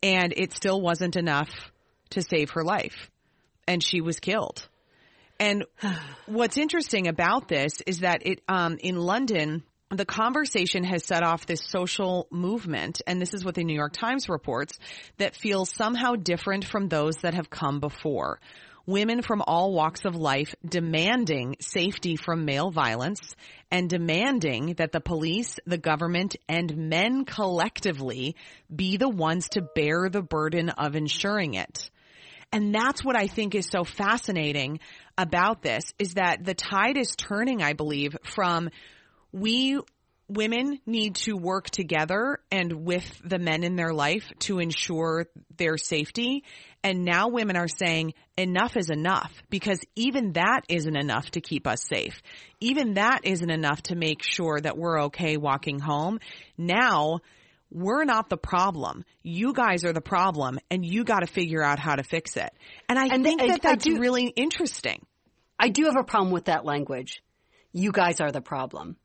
and 0.04 0.34
it 0.36 0.54
still 0.54 0.82
wasn't 0.82 1.16
enough 1.16 1.50
to 2.12 2.22
save 2.22 2.52
her 2.52 2.64
life. 2.64 3.10
And 3.68 3.82
she 3.82 4.02
was 4.02 4.20
killed. 4.20 4.68
And 5.44 5.66
what's 6.26 6.58
interesting 6.58 7.08
about 7.08 7.50
this 7.50 7.82
is 7.86 8.00
that 8.00 8.26
it, 8.26 8.42
um, 8.48 8.78
in 8.80 8.96
London, 8.96 9.64
the 9.90 10.06
conversation 10.06 10.86
has 10.86 11.04
set 11.04 11.22
off 11.22 11.46
this 11.46 11.62
social 11.68 12.28
movement, 12.32 13.02
and 13.06 13.22
this 13.22 13.34
is 13.34 13.44
what 13.44 13.54
the 13.54 13.66
New 13.66 13.76
York 13.76 13.92
Times 13.92 14.30
reports, 14.30 14.80
that 15.18 15.36
feels 15.36 15.70
somehow 15.70 16.14
different 16.16 16.64
from 16.64 16.88
those 16.88 17.18
that 17.18 17.34
have 17.34 17.50
come 17.50 17.82
before. 17.82 18.40
Women 18.86 19.22
from 19.22 19.42
all 19.46 19.74
walks 19.74 20.06
of 20.06 20.16
life 20.16 20.56
demanding 20.66 21.58
safety 21.60 22.16
from 22.16 22.46
male 22.46 22.72
violence 22.72 23.36
and 23.70 23.90
demanding 23.90 24.76
that 24.76 24.94
the 24.94 25.02
police, 25.02 25.60
the 25.66 25.78
government, 25.78 26.38
and 26.48 26.90
men 26.90 27.26
collectively 27.26 28.36
be 28.74 28.96
the 28.98 29.10
ones 29.10 29.50
to 29.50 29.62
bear 29.62 30.10
the 30.10 30.22
burden 30.22 30.70
of 30.70 30.96
ensuring 30.96 31.54
it. 31.54 31.90
And 32.54 32.74
that's 32.74 33.04
what 33.04 33.18
I 33.18 33.26
think 33.26 33.56
is 33.56 33.66
so 33.66 33.84
fascinating 33.84 34.80
about 35.18 35.64
this 35.64 35.92
is 35.98 36.14
that 36.14 36.46
the 36.46 36.54
tide 36.54 36.98
is 36.98 37.16
turning, 37.16 37.64
I 37.64 37.74
believe, 37.74 38.16
from 38.24 38.70
we 39.32 39.80
women 40.28 40.80
need 40.86 41.16
to 41.16 41.34
work 41.34 41.72
together 41.72 42.40
and 42.52 42.86
with 42.86 43.22
the 43.26 43.40
men 43.40 43.64
in 43.64 43.76
their 43.76 43.92
life 43.92 44.32
to 44.40 44.60
ensure 44.60 45.26
their 45.58 45.78
safety. 45.78 46.44
And 46.84 47.04
now 47.04 47.30
women 47.30 47.58
are 47.58 47.68
saying 47.68 48.14
enough 48.38 48.78
is 48.78 48.92
enough 48.92 49.34
because 49.50 49.80
even 49.96 50.34
that 50.34 50.62
isn't 50.70 50.96
enough 50.96 51.32
to 51.32 51.42
keep 51.42 51.66
us 51.66 51.84
safe. 51.84 52.22
Even 52.60 52.94
that 52.94 53.22
isn't 53.24 53.50
enough 53.50 53.82
to 53.84 53.96
make 53.96 54.22
sure 54.22 54.62
that 54.62 54.78
we're 54.78 55.06
okay 55.06 55.38
walking 55.38 55.80
home. 55.80 56.20
Now 56.56 57.20
we're 57.74 58.04
not 58.06 58.30
the 58.30 58.38
problem. 58.38 59.04
You 59.24 59.54
guys 59.54 59.84
are 59.84 59.94
the 59.94 60.02
problem 60.02 60.60
and 60.70 60.86
you 60.86 61.04
got 61.04 61.22
to 61.22 61.28
figure 61.28 61.64
out 61.64 61.80
how 61.80 61.96
to 61.96 62.04
fix 62.04 62.38
it. 62.38 62.54
And 62.88 63.00
I 63.00 63.08
And 63.08 63.24
think 63.24 63.42
I- 63.42 63.48
that 63.48 63.66
I 63.66 63.70
that's 63.72 63.84
do- 63.86 64.00
really 64.00 64.28
interesting. 64.28 65.06
I 65.60 65.70
do 65.70 65.86
have 65.86 65.98
a 65.98 66.04
problem 66.04 66.32
with 66.32 66.46
that 66.46 66.66
language. 66.66 67.24
You 67.72 67.92
guys 67.92 68.22
are 68.22 68.32
the 68.32 68.42
problem. 68.42 68.98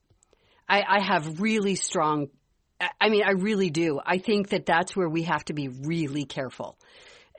I, 0.68 0.82
I 0.86 1.00
have 1.00 1.40
really 1.40 1.74
strong, 1.76 2.28
I- 2.80 2.90
I 3.00 3.08
mean, 3.08 3.22
I 3.24 3.30
really 3.32 3.70
do. 3.70 4.00
I 4.04 4.18
think 4.18 4.50
that 4.50 4.66
that's 4.66 4.94
where 4.94 5.08
we 5.08 5.22
have 5.22 5.44
to 5.46 5.54
be 5.54 5.68
really 5.68 6.24
careful. 6.24 6.78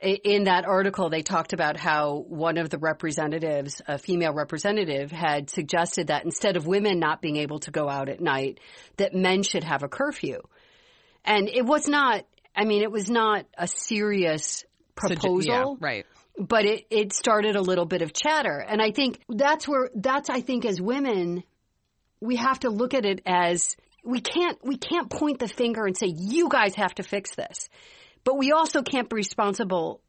In 0.02 0.44
that 0.44 0.64
article, 0.64 1.10
they 1.10 1.20
talked 1.20 1.52
about 1.52 1.76
how 1.76 2.24
one 2.26 2.56
of 2.56 2.70
the 2.70 2.78
representatives, 2.78 3.82
a 3.86 3.98
female 3.98 4.32
representative, 4.32 5.10
had 5.12 5.50
suggested 5.50 6.06
that 6.06 6.24
instead 6.24 6.56
of 6.56 6.66
women 6.66 6.98
not 6.98 7.20
being 7.20 7.36
able 7.36 7.58
to 7.60 7.70
go 7.70 7.86
out 7.86 8.08
at 8.08 8.18
night, 8.18 8.60
that 8.96 9.14
men 9.14 9.42
should 9.42 9.62
have 9.62 9.82
a 9.82 9.88
curfew. 9.88 10.40
And 11.24 11.48
it 11.48 11.64
was 11.64 11.88
not, 11.88 12.24
I 12.56 12.64
mean, 12.64 12.82
it 12.82 12.90
was 12.90 13.10
not 13.10 13.46
a 13.56 13.66
serious 13.66 14.64
So, 15.00 15.08
proposal 15.08 15.78
yeah, 15.80 15.86
right. 15.86 16.06
but 16.38 16.64
it, 16.64 16.86
it 16.90 17.12
started 17.12 17.56
a 17.56 17.62
little 17.62 17.86
bit 17.86 18.02
of 18.02 18.12
chatter. 18.12 18.58
And 18.58 18.80
I 18.82 18.90
think 18.90 19.20
that's 19.28 19.68
where, 19.68 19.90
that's, 19.94 20.30
I 20.30 20.40
think 20.40 20.64
as 20.64 20.80
women, 20.80 21.42
we 22.20 22.36
have 22.36 22.60
to 22.60 22.70
look 22.70 22.94
at 22.94 23.04
it 23.04 23.22
as 23.26 23.76
we 24.04 24.20
can't, 24.20 24.58
we 24.64 24.76
can't 24.76 25.10
point 25.10 25.38
the 25.38 25.48
finger 25.48 25.86
and 25.86 25.96
say, 25.96 26.06
you 26.06 26.48
guys 26.48 26.74
have 26.74 26.94
to 26.96 27.02
fix 27.02 27.34
this. 27.34 27.68
But 28.24 28.36
we 28.36 28.52
also 28.52 28.82
can't 28.82 29.08
be 29.08 29.16
responsible 29.16 30.00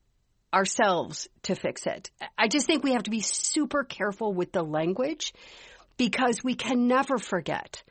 ourselves 0.54 1.30
to 1.44 1.56
fix 1.56 1.86
it. 1.86 2.12
I 2.38 2.48
just 2.48 2.68
think 2.68 2.84
we 2.84 2.94
have 2.94 3.04
to 3.04 3.12
be 3.12 3.22
super 3.22 3.84
careful 3.84 4.34
with 4.34 4.52
the 4.52 4.64
language 4.64 5.34
because 5.98 6.44
we 6.44 6.56
can 6.56 6.88
never 6.88 7.18
forget 7.18 7.84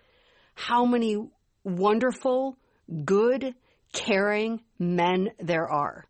how 0.55 0.85
many 0.85 1.17
wonderful, 1.65 2.57
good, 3.05 3.55
caring 3.93 4.61
men 4.79 5.31
there 5.39 5.69
are. 5.69 6.07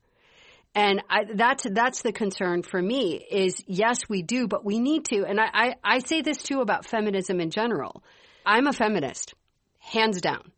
And 0.75 1.03
I, 1.11 1.25
that's 1.35 1.67
that's 1.69 2.03
the 2.03 2.13
concern 2.13 2.63
for 2.63 2.81
me 2.81 3.17
is 3.29 3.61
yes 3.67 4.09
we 4.09 4.23
do 4.23 4.47
but 4.47 4.65
we 4.65 4.79
need 4.79 5.05
to 5.07 5.25
and 5.25 5.41
I, 5.41 5.49
I, 5.53 5.75
I 5.83 5.99
say 5.99 6.23
this 6.23 6.41
too 6.45 6.61
about 6.61 6.87
feminism 6.87 7.41
in 7.41 7.51
general. 7.51 8.05
I'm 8.47 8.69
a 8.69 8.73
feminist, 8.73 9.35
hands 9.81 10.21
down. 10.21 10.53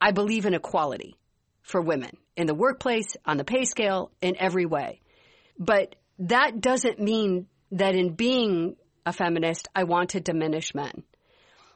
I 0.00 0.12
believe 0.12 0.46
in 0.46 0.54
equality 0.54 1.16
for 1.62 1.80
women 1.80 2.16
in 2.36 2.46
the 2.46 2.54
workplace, 2.54 3.16
on 3.24 3.36
the 3.36 3.44
pay 3.44 3.64
scale, 3.64 4.10
in 4.20 4.36
every 4.38 4.66
way. 4.66 5.00
But 5.58 5.96
that 6.18 6.60
doesn't 6.60 6.98
mean 6.98 7.46
that 7.72 7.94
in 7.94 8.14
being 8.14 8.76
a 9.04 9.12
feminist 9.12 9.68
I 9.74 9.84
want 9.84 10.10
to 10.10 10.20
diminish 10.20 10.74
men. 10.74 11.02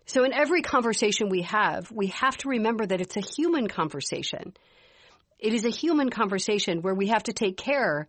So 0.06 0.24
in 0.24 0.32
every 0.32 0.62
conversation 0.62 1.28
we 1.28 1.42
have, 1.42 1.90
we 1.90 2.08
have 2.08 2.36
to 2.38 2.48
remember 2.48 2.86
that 2.86 3.00
it's 3.00 3.16
a 3.16 3.20
human 3.20 3.68
conversation 3.68 4.54
it 5.38 5.52
is 5.52 5.64
a 5.64 5.70
human 5.70 6.10
conversation 6.10 6.82
where 6.82 6.94
we 6.94 7.08
have 7.08 7.24
to 7.24 7.32
take 7.32 7.56
care 7.56 8.08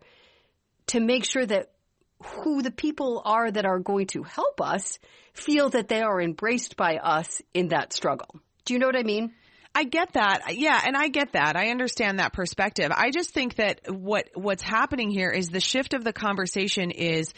to 0.88 1.00
make 1.00 1.24
sure 1.24 1.44
that 1.44 1.70
who 2.24 2.62
the 2.62 2.70
people 2.70 3.22
are 3.24 3.50
that 3.50 3.64
are 3.64 3.78
going 3.78 4.06
to 4.08 4.22
help 4.22 4.60
us 4.60 4.98
feel 5.34 5.68
that 5.70 5.88
they 5.88 6.00
are 6.00 6.20
embraced 6.20 6.76
by 6.76 6.96
us 6.96 7.40
in 7.54 7.68
that 7.68 7.92
struggle. 7.92 8.28
Do 8.64 8.74
you 8.74 8.80
know 8.80 8.86
what 8.86 8.96
I 8.96 9.02
mean? 9.02 9.32
I 9.74 9.84
get 9.84 10.14
that. 10.14 10.56
Yeah, 10.56 10.80
and 10.84 10.96
I 10.96 11.08
get 11.08 11.32
that. 11.32 11.54
I 11.54 11.68
understand 11.68 12.18
that 12.18 12.32
perspective. 12.32 12.90
I 12.90 13.10
just 13.10 13.30
think 13.30 13.56
that 13.56 13.82
what 13.88 14.30
what's 14.34 14.62
happening 14.62 15.10
here 15.10 15.30
is 15.30 15.48
the 15.48 15.60
shift 15.60 15.94
of 15.94 16.02
the 16.02 16.12
conversation 16.12 16.90
is 16.90 17.32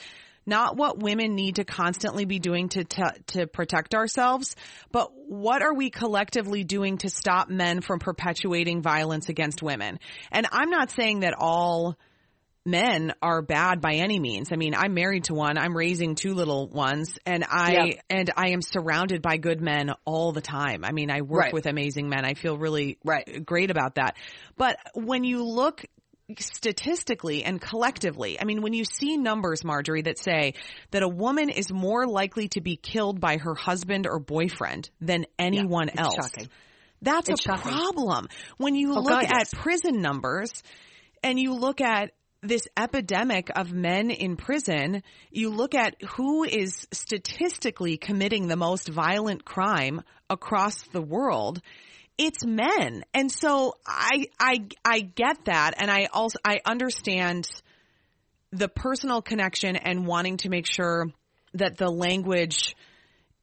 not 0.50 0.76
what 0.76 0.98
women 0.98 1.34
need 1.34 1.56
to 1.56 1.64
constantly 1.64 2.26
be 2.26 2.38
doing 2.38 2.68
to 2.70 2.84
to, 2.84 3.14
to 3.28 3.46
protect 3.46 3.94
ourselves, 3.94 4.54
but 4.92 5.10
what 5.14 5.62
are 5.62 5.72
we 5.72 5.88
collectively 5.88 6.64
doing 6.64 6.98
to 6.98 7.08
stop 7.08 7.48
men 7.48 7.80
from 7.80 8.00
perpetuating 8.00 8.82
violence 8.82 9.30
against 9.30 9.62
women? 9.62 9.98
And 10.30 10.46
I'm 10.52 10.68
not 10.68 10.90
saying 10.90 11.20
that 11.20 11.34
all 11.38 11.96
men 12.66 13.14
are 13.22 13.40
bad 13.40 13.80
by 13.80 13.94
any 13.94 14.20
means. 14.20 14.50
I 14.52 14.56
mean, 14.56 14.74
I'm 14.74 14.92
married 14.92 15.24
to 15.24 15.34
one. 15.34 15.56
I'm 15.56 15.74
raising 15.74 16.14
two 16.14 16.34
little 16.34 16.68
ones 16.68 17.18
and 17.24 17.44
I 17.48 17.72
Yeah. 17.72 18.00
and 18.10 18.30
I 18.36 18.50
am 18.50 18.60
surrounded 18.60 19.22
by 19.22 19.38
good 19.38 19.62
men 19.62 19.92
all 20.04 20.32
the 20.32 20.42
time. 20.42 20.84
I 20.84 20.92
mean, 20.92 21.10
I 21.10 21.22
work 21.22 21.40
Right. 21.44 21.52
with 21.54 21.66
amazing 21.66 22.08
men. 22.10 22.24
I 22.26 22.34
feel 22.34 22.58
really 22.58 22.98
Right. 23.04 23.44
great 23.46 23.70
about 23.70 23.94
that. 23.94 24.16
But 24.58 24.76
when 24.94 25.24
you 25.24 25.42
look 25.42 25.84
statistically 26.38 27.44
and 27.44 27.60
collectively, 27.60 28.40
I 28.40 28.44
mean, 28.44 28.62
when 28.62 28.72
you 28.72 28.84
see 28.84 29.16
numbers, 29.16 29.64
Marjorie, 29.64 30.02
that 30.02 30.18
say 30.18 30.54
that 30.90 31.02
a 31.02 31.08
woman 31.08 31.48
is 31.50 31.72
more 31.72 32.06
likely 32.06 32.48
to 32.48 32.60
be 32.60 32.76
killed 32.76 33.20
by 33.20 33.38
her 33.38 33.54
husband 33.54 34.06
or 34.06 34.18
boyfriend 34.18 34.90
than 35.00 35.26
anyone 35.38 35.88
it's 35.88 36.00
else. 36.00 36.14
shocking. 36.14 36.48
That's 37.02 37.28
It's 37.28 37.40
a 37.46 37.50
shocking. 37.50 37.72
problem. 37.72 38.28
When 38.58 38.74
you 38.74 38.92
Oh, 38.92 39.00
look 39.00 39.08
God, 39.08 39.24
at 39.24 39.32
yes. 39.38 39.54
prison 39.54 40.02
numbers 40.02 40.52
and 41.22 41.38
you 41.40 41.54
look 41.54 41.80
at 41.80 42.12
this 42.42 42.66
epidemic 42.76 43.50
of 43.54 43.72
men 43.72 44.10
in 44.10 44.36
prison, 44.36 45.02
you 45.30 45.50
look 45.50 45.74
at 45.74 45.94
who 46.16 46.44
is 46.44 46.86
statistically 46.92 47.96
committing 47.98 48.48
the 48.48 48.56
most 48.56 48.88
violent 48.88 49.44
crime 49.44 50.02
across 50.30 50.82
the 50.92 51.02
world. 51.02 51.60
It's 52.22 52.44
men. 52.44 53.02
And 53.14 53.32
so 53.32 53.76
I, 53.86 54.26
I, 54.38 54.66
I 54.84 55.00
get 55.00 55.46
that. 55.46 55.72
And 55.78 55.90
I 55.90 56.10
also, 56.12 56.38
I 56.44 56.60
understand 56.66 57.48
the 58.52 58.68
personal 58.68 59.22
connection 59.22 59.74
and 59.74 60.06
wanting 60.06 60.36
to 60.38 60.50
make 60.50 60.66
sure 60.70 61.06
that 61.54 61.78
the 61.78 61.88
language 61.88 62.76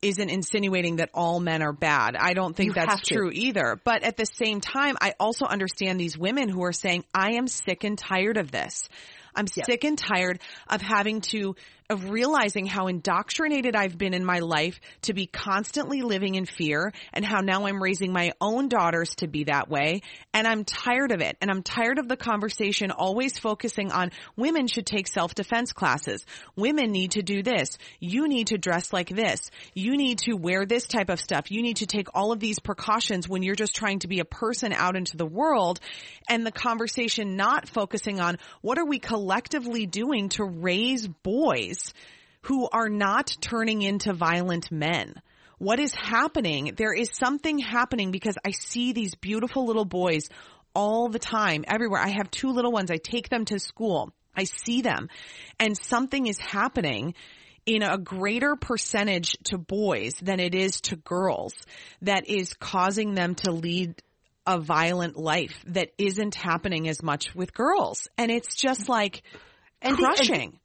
isn't 0.04 0.30
insinuating 0.30 0.98
that 0.98 1.10
all 1.16 1.40
men 1.40 1.64
are 1.64 1.74
bad. 1.74 2.16
I 2.16 2.36
don't 2.36 2.56
think 2.56 2.68
You 2.68 2.74
that's 2.76 3.02
true 3.02 3.32
either. 3.34 3.82
But 3.84 4.04
at 4.04 4.16
the 4.16 4.28
same 4.28 4.62
time, 4.62 4.96
I 5.02 5.16
also 5.20 5.46
understand 5.46 6.00
these 6.00 6.16
women 6.16 6.48
who 6.48 6.64
are 6.64 6.72
saying, 6.72 7.04
I 7.16 7.32
am 7.32 7.48
sick 7.48 7.84
and 7.84 7.98
tired 7.98 8.38
of 8.38 8.52
this. 8.52 8.88
I'm 9.36 9.48
sick 9.48 9.84
and 9.86 9.98
tired 9.98 10.40
of 10.68 10.82
having 10.82 11.22
to, 11.22 11.56
of 11.90 12.10
realizing 12.10 12.66
how 12.66 12.88
indoctrinated 12.88 13.74
I've 13.74 13.98
been 13.98 14.14
in 14.14 14.26
my 14.26 14.40
life 14.40 14.80
to 15.04 15.14
be 15.14 15.26
constantly 15.26 16.02
living 16.02 16.36
in 16.36 16.46
fear 16.46 16.92
and 17.14 17.24
how 17.24 17.40
now 17.40 17.66
I'm 17.66 17.82
raising 17.82 18.12
my 18.12 18.34
own 18.42 18.68
daughters 18.68 19.16
to 19.18 19.28
be 19.28 19.46
that 19.46 19.70
way. 19.70 20.02
And 20.34 20.46
I'm 20.46 20.66
tired 20.66 21.14
of 21.14 21.22
it. 21.22 21.38
And 21.40 21.50
I'm 21.50 21.64
tired 21.64 21.98
of 21.98 22.10
the 22.10 22.18
conversation 22.18 22.92
always 22.92 23.40
focusing 23.40 23.94
on 23.94 24.12
women 24.36 24.68
should 24.68 24.86
take 24.86 25.08
self-defense 25.08 25.72
classes. 25.72 26.26
Women 26.58 26.92
need 26.92 27.12
to 27.12 27.22
do 27.22 27.42
this. 27.42 27.78
You 28.02 28.28
need 28.28 28.48
to 28.48 28.58
dress 28.58 28.92
like 28.92 29.10
this. 29.10 29.50
You 29.74 29.96
need 29.96 30.20
to 30.20 30.34
wear 30.34 30.66
this 30.66 30.88
type 30.88 31.10
of 31.10 31.22
stuff. 31.22 31.52
You 31.52 31.62
need 31.62 31.78
to 31.78 31.86
take 31.86 32.08
all 32.14 32.34
of 32.34 32.42
these 32.42 32.60
precautions 32.60 33.30
when 33.30 33.44
you're 33.44 33.56
just 33.56 33.76
trying 33.76 34.00
to 34.00 34.08
be 34.08 34.20
a 34.20 34.26
person 34.26 34.74
out 34.74 34.98
into 34.98 35.16
the 35.16 35.26
world 35.26 35.80
and 36.28 36.46
the 36.46 36.52
conversation 36.52 37.38
not 37.38 37.70
focusing 37.70 38.20
on 38.20 38.38
what 38.62 38.78
are 38.78 38.86
we 38.86 39.00
collectively 39.00 39.86
doing 39.86 40.28
to 40.30 40.44
raise 40.44 41.08
boys 41.08 41.77
who 42.42 42.68
are 42.70 42.90
not 42.90 43.36
turning 43.42 43.82
into 43.82 44.14
violent 44.14 44.72
men. 44.72 45.16
What 45.58 45.80
is 45.80 45.94
happening? 45.96 46.74
There 46.78 46.94
is 46.94 47.10
something 47.14 47.58
happening 47.60 48.12
because 48.12 48.38
I 48.46 48.52
see 48.52 48.94
these 48.94 49.16
beautiful 49.16 49.66
little 49.66 49.86
boys 49.86 50.30
all 50.76 51.10
the 51.10 51.20
time, 51.20 51.66
everywhere. 51.68 52.00
I 52.02 52.10
have 52.10 52.30
two 52.30 52.50
little 52.50 52.72
ones. 52.72 52.92
I 52.92 52.98
take 52.98 53.30
them 53.30 53.46
to 53.46 53.60
school. 53.60 54.14
I 54.36 54.44
see 54.44 54.82
them 54.82 55.10
and 55.60 55.76
something 55.76 56.28
is 56.28 56.38
happening 56.38 57.16
in 57.66 57.82
a 57.82 57.98
greater 57.98 58.56
percentage 58.56 59.36
to 59.46 59.58
boys 59.58 60.14
than 60.22 60.40
it 60.40 60.54
is 60.54 60.80
to 60.82 60.96
girls 60.96 61.54
that 62.04 62.30
is 62.30 62.54
causing 62.54 63.16
them 63.16 63.34
to 63.36 63.52
lead 63.52 63.96
a 64.46 64.60
violent 64.60 65.18
life 65.18 65.66
that 65.66 65.90
isn't 65.98 66.36
happening 66.36 66.88
as 66.88 67.02
much 67.02 67.34
with 67.36 67.54
girls. 67.54 68.08
And 68.18 68.30
it's 68.32 68.54
just 68.56 68.88
like 68.88 69.24
And 69.82 69.98
the- 69.98 70.06
and- 70.06 70.16
crushing. 70.16 70.60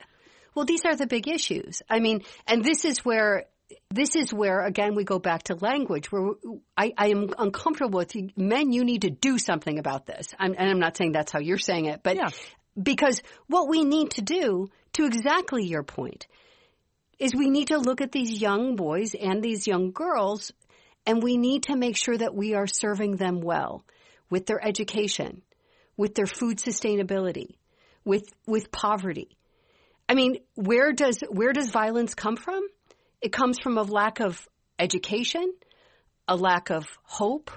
Well, 0.54 0.64
these 0.64 0.84
are 0.84 0.96
the 0.96 1.06
big 1.06 1.28
issues. 1.28 1.82
I 1.88 2.00
mean, 2.00 2.22
and 2.46 2.64
this 2.64 2.84
is 2.84 2.98
where 3.04 3.46
this 3.90 4.16
is 4.16 4.34
where 4.34 4.60
again 4.60 4.94
we 4.94 5.04
go 5.04 5.18
back 5.18 5.44
to 5.44 5.54
language 5.54 6.12
where 6.12 6.32
I, 6.76 6.92
I 6.96 7.08
am 7.08 7.30
uncomfortable 7.38 7.98
with 7.98 8.14
you. 8.14 8.28
men. 8.36 8.70
You 8.72 8.84
need 8.84 9.02
to 9.02 9.10
do 9.10 9.38
something 9.38 9.78
about 9.78 10.04
this. 10.04 10.28
I'm, 10.38 10.54
and 10.58 10.68
I'm 10.68 10.78
not 10.78 10.96
saying 10.96 11.12
that's 11.12 11.32
how 11.32 11.40
you're 11.40 11.56
saying 11.58 11.86
it, 11.86 12.02
but 12.02 12.16
Yeah. 12.16 12.28
because 12.80 13.22
what 13.46 13.68
we 13.68 13.84
need 13.84 14.10
to 14.12 14.22
do, 14.22 14.68
to 14.94 15.06
exactly 15.06 15.64
your 15.64 15.82
point, 15.82 16.26
is 17.18 17.34
we 17.34 17.48
need 17.48 17.68
to 17.68 17.78
look 17.78 18.00
at 18.02 18.12
these 18.12 18.40
young 18.40 18.76
boys 18.76 19.14
and 19.14 19.42
these 19.42 19.66
young 19.66 19.92
girls, 19.92 20.52
and 21.06 21.22
we 21.22 21.38
need 21.38 21.62
to 21.64 21.76
make 21.76 21.96
sure 21.96 22.16
that 22.18 22.34
we 22.34 22.54
are 22.54 22.66
serving 22.66 23.16
them 23.16 23.40
well 23.40 23.84
with 24.28 24.44
their 24.44 24.62
education, 24.62 25.40
with 25.96 26.14
their 26.14 26.26
food 26.26 26.58
sustainability, 26.58 27.56
with 28.04 28.24
with 28.46 28.70
poverty. 28.70 29.36
I 30.12 30.14
mean, 30.14 30.40
where 30.56 30.92
does 30.92 31.20
where 31.30 31.54
does 31.54 31.70
violence 31.70 32.14
come 32.14 32.36
from? 32.36 32.68
It 33.22 33.32
comes 33.32 33.58
from 33.58 33.78
a 33.78 33.82
lack 33.82 34.20
of 34.20 34.46
education, 34.78 35.50
a 36.28 36.36
lack 36.36 36.68
of 36.68 36.84
hope, 37.02 37.50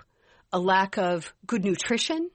a 0.54 0.60
lack 0.60 0.98
of 0.98 1.34
good 1.46 1.66
nutrition, 1.66 2.30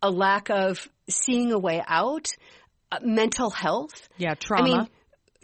a 0.00 0.10
lack 0.10 0.48
of 0.48 0.88
seeing 1.10 1.52
a 1.52 1.58
way 1.58 1.82
out, 1.86 2.28
uh, 2.90 3.00
mental 3.02 3.50
health. 3.50 4.08
Yeah, 4.16 4.32
trauma. 4.36 4.62
I 4.62 4.78
mean, 4.78 4.88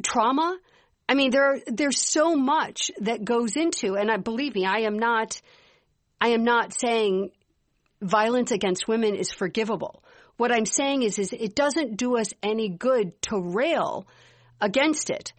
trauma. 0.03 0.59
I 1.07 1.15
mean, 1.15 1.31
there 1.31 1.61
there's 1.67 2.01
so 2.01 2.35
much 2.35 2.91
that 3.01 3.27
goes 3.27 3.57
into, 3.57 3.95
and 3.97 4.11
I 4.11 4.17
believe 4.17 4.55
me, 4.55 4.65
I 4.65 4.85
am 4.87 4.99
not, 4.99 5.39
I 6.19 6.29
am 6.29 6.45
not 6.45 6.73
saying 6.73 7.31
violence 8.01 8.53
against 8.53 8.89
women 8.89 9.17
is 9.17 9.33
forgivable. 9.33 10.03
What 10.37 10.53
I'm 10.53 10.67
saying 10.67 11.03
is, 11.03 11.19
is 11.19 11.33
it 11.33 11.55
doesn't 11.55 11.97
do 11.97 12.19
us 12.19 12.33
any 12.43 12.69
good 12.69 13.21
to 13.23 13.41
rail 13.41 14.07
against 14.61 15.11
it. 15.11 15.33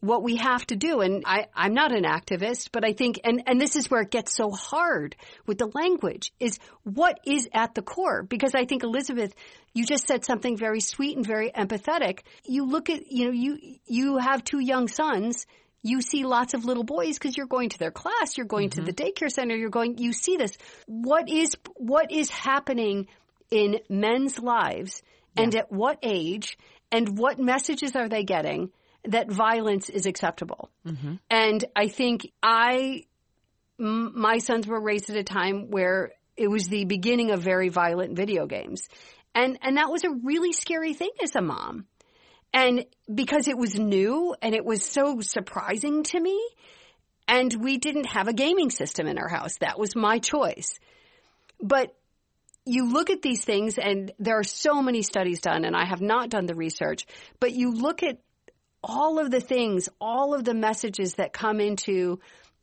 What 0.00 0.22
we 0.22 0.36
have 0.36 0.64
to 0.66 0.76
do, 0.76 1.00
and 1.00 1.24
I, 1.26 1.46
I'm 1.54 1.74
not 1.74 1.90
an 1.90 2.04
activist, 2.04 2.68
but 2.70 2.84
I 2.84 2.92
think, 2.92 3.18
and, 3.24 3.42
and 3.46 3.60
this 3.60 3.74
is 3.74 3.90
where 3.90 4.02
it 4.02 4.12
gets 4.12 4.32
so 4.36 4.50
hard 4.50 5.16
with 5.44 5.58
the 5.58 5.68
language, 5.74 6.32
is 6.38 6.60
what 6.84 7.18
is 7.26 7.48
at 7.52 7.74
the 7.74 7.82
core. 7.82 8.22
Because 8.22 8.54
I 8.54 8.64
think, 8.64 8.84
Elizabeth, 8.84 9.34
you 9.74 9.84
just 9.84 10.06
said 10.06 10.24
something 10.24 10.56
very 10.56 10.80
sweet 10.80 11.16
and 11.16 11.26
very 11.26 11.50
empathetic. 11.50 12.20
You 12.44 12.66
look 12.66 12.90
at, 12.90 13.10
you 13.10 13.24
know, 13.24 13.32
you, 13.32 13.58
you 13.86 14.18
have 14.18 14.44
two 14.44 14.60
young 14.60 14.86
sons. 14.86 15.46
You 15.82 16.00
see 16.00 16.24
lots 16.24 16.54
of 16.54 16.64
little 16.64 16.84
boys 16.84 17.18
because 17.18 17.36
you're 17.36 17.46
going 17.46 17.70
to 17.70 17.78
their 17.78 17.90
class, 17.90 18.36
you're 18.36 18.46
going 18.46 18.70
to 18.70 18.82
mm-hmm. 18.82 18.86
the 18.86 18.92
daycare 18.92 19.30
center, 19.30 19.56
you're 19.56 19.70
going, 19.70 19.98
you 19.98 20.12
see 20.12 20.36
this. 20.36 20.56
What 20.86 21.28
is, 21.28 21.56
what 21.74 22.12
is 22.12 22.30
happening 22.30 23.08
in 23.50 23.80
men's 23.88 24.38
lives 24.38 25.02
and 25.36 25.54
at 25.54 25.70
what 25.70 25.98
age 26.02 26.58
and 26.90 27.18
what 27.18 27.38
messages 27.38 27.94
are 27.94 28.08
they 28.08 28.24
getting 28.24 28.70
that 29.04 29.30
violence 29.30 29.88
is 29.88 30.06
acceptable? 30.06 30.70
Mm-hmm. 30.86 31.14
And 31.30 31.64
I 31.76 31.88
think 31.88 32.30
I, 32.42 33.04
m- 33.78 34.12
my 34.16 34.38
sons 34.38 34.66
were 34.66 34.80
raised 34.80 35.10
at 35.10 35.16
a 35.16 35.24
time 35.24 35.70
where 35.70 36.12
it 36.36 36.48
was 36.48 36.68
the 36.68 36.84
beginning 36.84 37.30
of 37.30 37.40
very 37.40 37.68
violent 37.68 38.16
video 38.16 38.46
games. 38.46 38.88
And, 39.34 39.58
and 39.62 39.76
that 39.76 39.90
was 39.90 40.04
a 40.04 40.10
really 40.10 40.52
scary 40.52 40.94
thing 40.94 41.10
as 41.22 41.36
a 41.36 41.42
mom. 41.42 41.86
And 42.52 42.86
because 43.12 43.46
it 43.46 43.58
was 43.58 43.78
new 43.78 44.34
and 44.40 44.54
it 44.54 44.64
was 44.64 44.84
so 44.84 45.20
surprising 45.20 46.02
to 46.04 46.20
me, 46.20 46.40
and 47.28 47.52
we 47.62 47.76
didn't 47.76 48.06
have 48.06 48.26
a 48.26 48.32
gaming 48.32 48.70
system 48.70 49.06
in 49.06 49.18
our 49.18 49.28
house. 49.28 49.58
That 49.60 49.78
was 49.78 49.94
my 49.94 50.18
choice. 50.18 50.78
But 51.60 51.94
you 52.68 52.92
look 52.92 53.10
at 53.10 53.22
these 53.22 53.42
things 53.44 53.78
and 53.78 54.12
there 54.18 54.38
are 54.38 54.44
so 54.44 54.82
many 54.82 55.02
studies 55.02 55.40
done 55.40 55.64
and 55.64 55.74
I 55.74 55.86
have 55.86 56.00
not 56.00 56.28
done 56.28 56.46
the 56.46 56.54
research, 56.54 57.06
but 57.40 57.52
you 57.52 57.72
look 57.72 58.02
at 58.02 58.18
all 58.82 59.18
of 59.18 59.30
the 59.30 59.40
things, 59.40 59.88
all 60.00 60.34
of 60.34 60.44
the 60.44 60.54
messages 60.54 61.14
that 61.14 61.32
come 61.32 61.60
into 61.60 62.20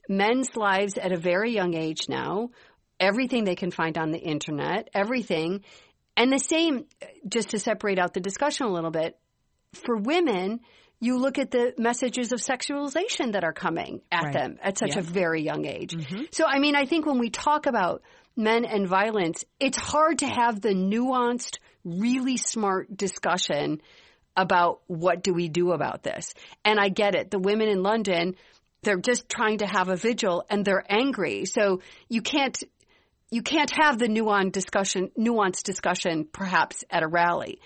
men's 0.08 0.56
lives 0.56 0.98
at 0.98 1.12
a 1.12 1.18
very 1.18 1.52
young 1.54 1.74
age 1.74 2.08
now, 2.08 2.50
everything 3.00 3.44
they 3.44 3.56
can 3.56 3.72
find 3.72 3.98
on 3.98 4.12
the 4.12 4.20
internet, 4.20 4.90
everything. 4.94 5.64
And 6.16 6.32
the 6.32 6.40
same, 6.40 6.86
just 7.28 7.50
to 7.50 7.60
separate 7.60 8.00
out 8.00 8.14
the 8.14 8.22
discussion 8.22 8.68
a 8.68 8.72
little 8.72 8.92
bit, 8.92 9.18
for 9.74 9.98
women, 9.98 10.62
you 11.02 11.18
look 11.18 11.38
at 11.38 11.52
the 11.52 11.74
messages 11.78 12.32
of 12.32 12.40
sexualization 12.40 13.34
that 13.34 13.44
are 13.44 13.52
coming 13.52 14.02
at 14.12 14.24
Right. 14.24 14.34
them 14.34 14.58
at 14.62 14.78
such 14.78 14.96
Yeah. 14.96 15.00
a 15.00 15.04
very 15.04 15.42
young 15.44 15.66
age. 15.66 15.94
Mm-hmm. 15.94 16.24
So, 16.32 16.46
I 16.46 16.60
mean, 16.60 16.76
I 16.76 16.86
think 16.86 17.06
when 17.06 17.20
we 17.20 17.30
talk 17.30 17.66
about 17.66 18.02
men 18.36 18.66
and 18.66 18.88
violence, 18.88 19.46
it's 19.60 19.78
hard 19.78 20.20
to 20.20 20.28
have 20.28 20.62
the 20.62 20.74
nuanced, 20.74 21.58
really 21.84 22.38
smart 22.38 22.96
discussion 22.96 23.82
about 24.36 24.82
what 24.88 25.24
do 25.24 25.34
we 25.34 25.48
do 25.48 25.72
about 25.72 26.04
this. 26.04 26.34
And 26.64 26.80
I 26.80 26.90
get 26.90 27.16
it. 27.16 27.32
The 27.32 27.40
women 27.40 27.70
in 27.70 27.84
London, 27.84 28.36
they're 28.84 28.98
just 28.98 29.30
trying 29.30 29.60
to 29.60 29.68
have 29.68 29.90
a 29.90 29.96
vigil 29.96 30.44
and 30.50 30.66
they're 30.66 30.86
angry. 30.90 31.46
So 31.46 31.82
you 32.10 32.22
can't 32.22 32.62
you 33.32 33.42
can't 33.42 33.72
have 33.82 33.98
the 33.98 34.08
nuanced 34.08 34.52
discussion 34.52 35.12
nuanced 35.18 35.64
discussion 35.64 36.28
perhaps 36.32 36.84
at 36.90 37.04
a 37.04 37.08
rally. 37.08 37.60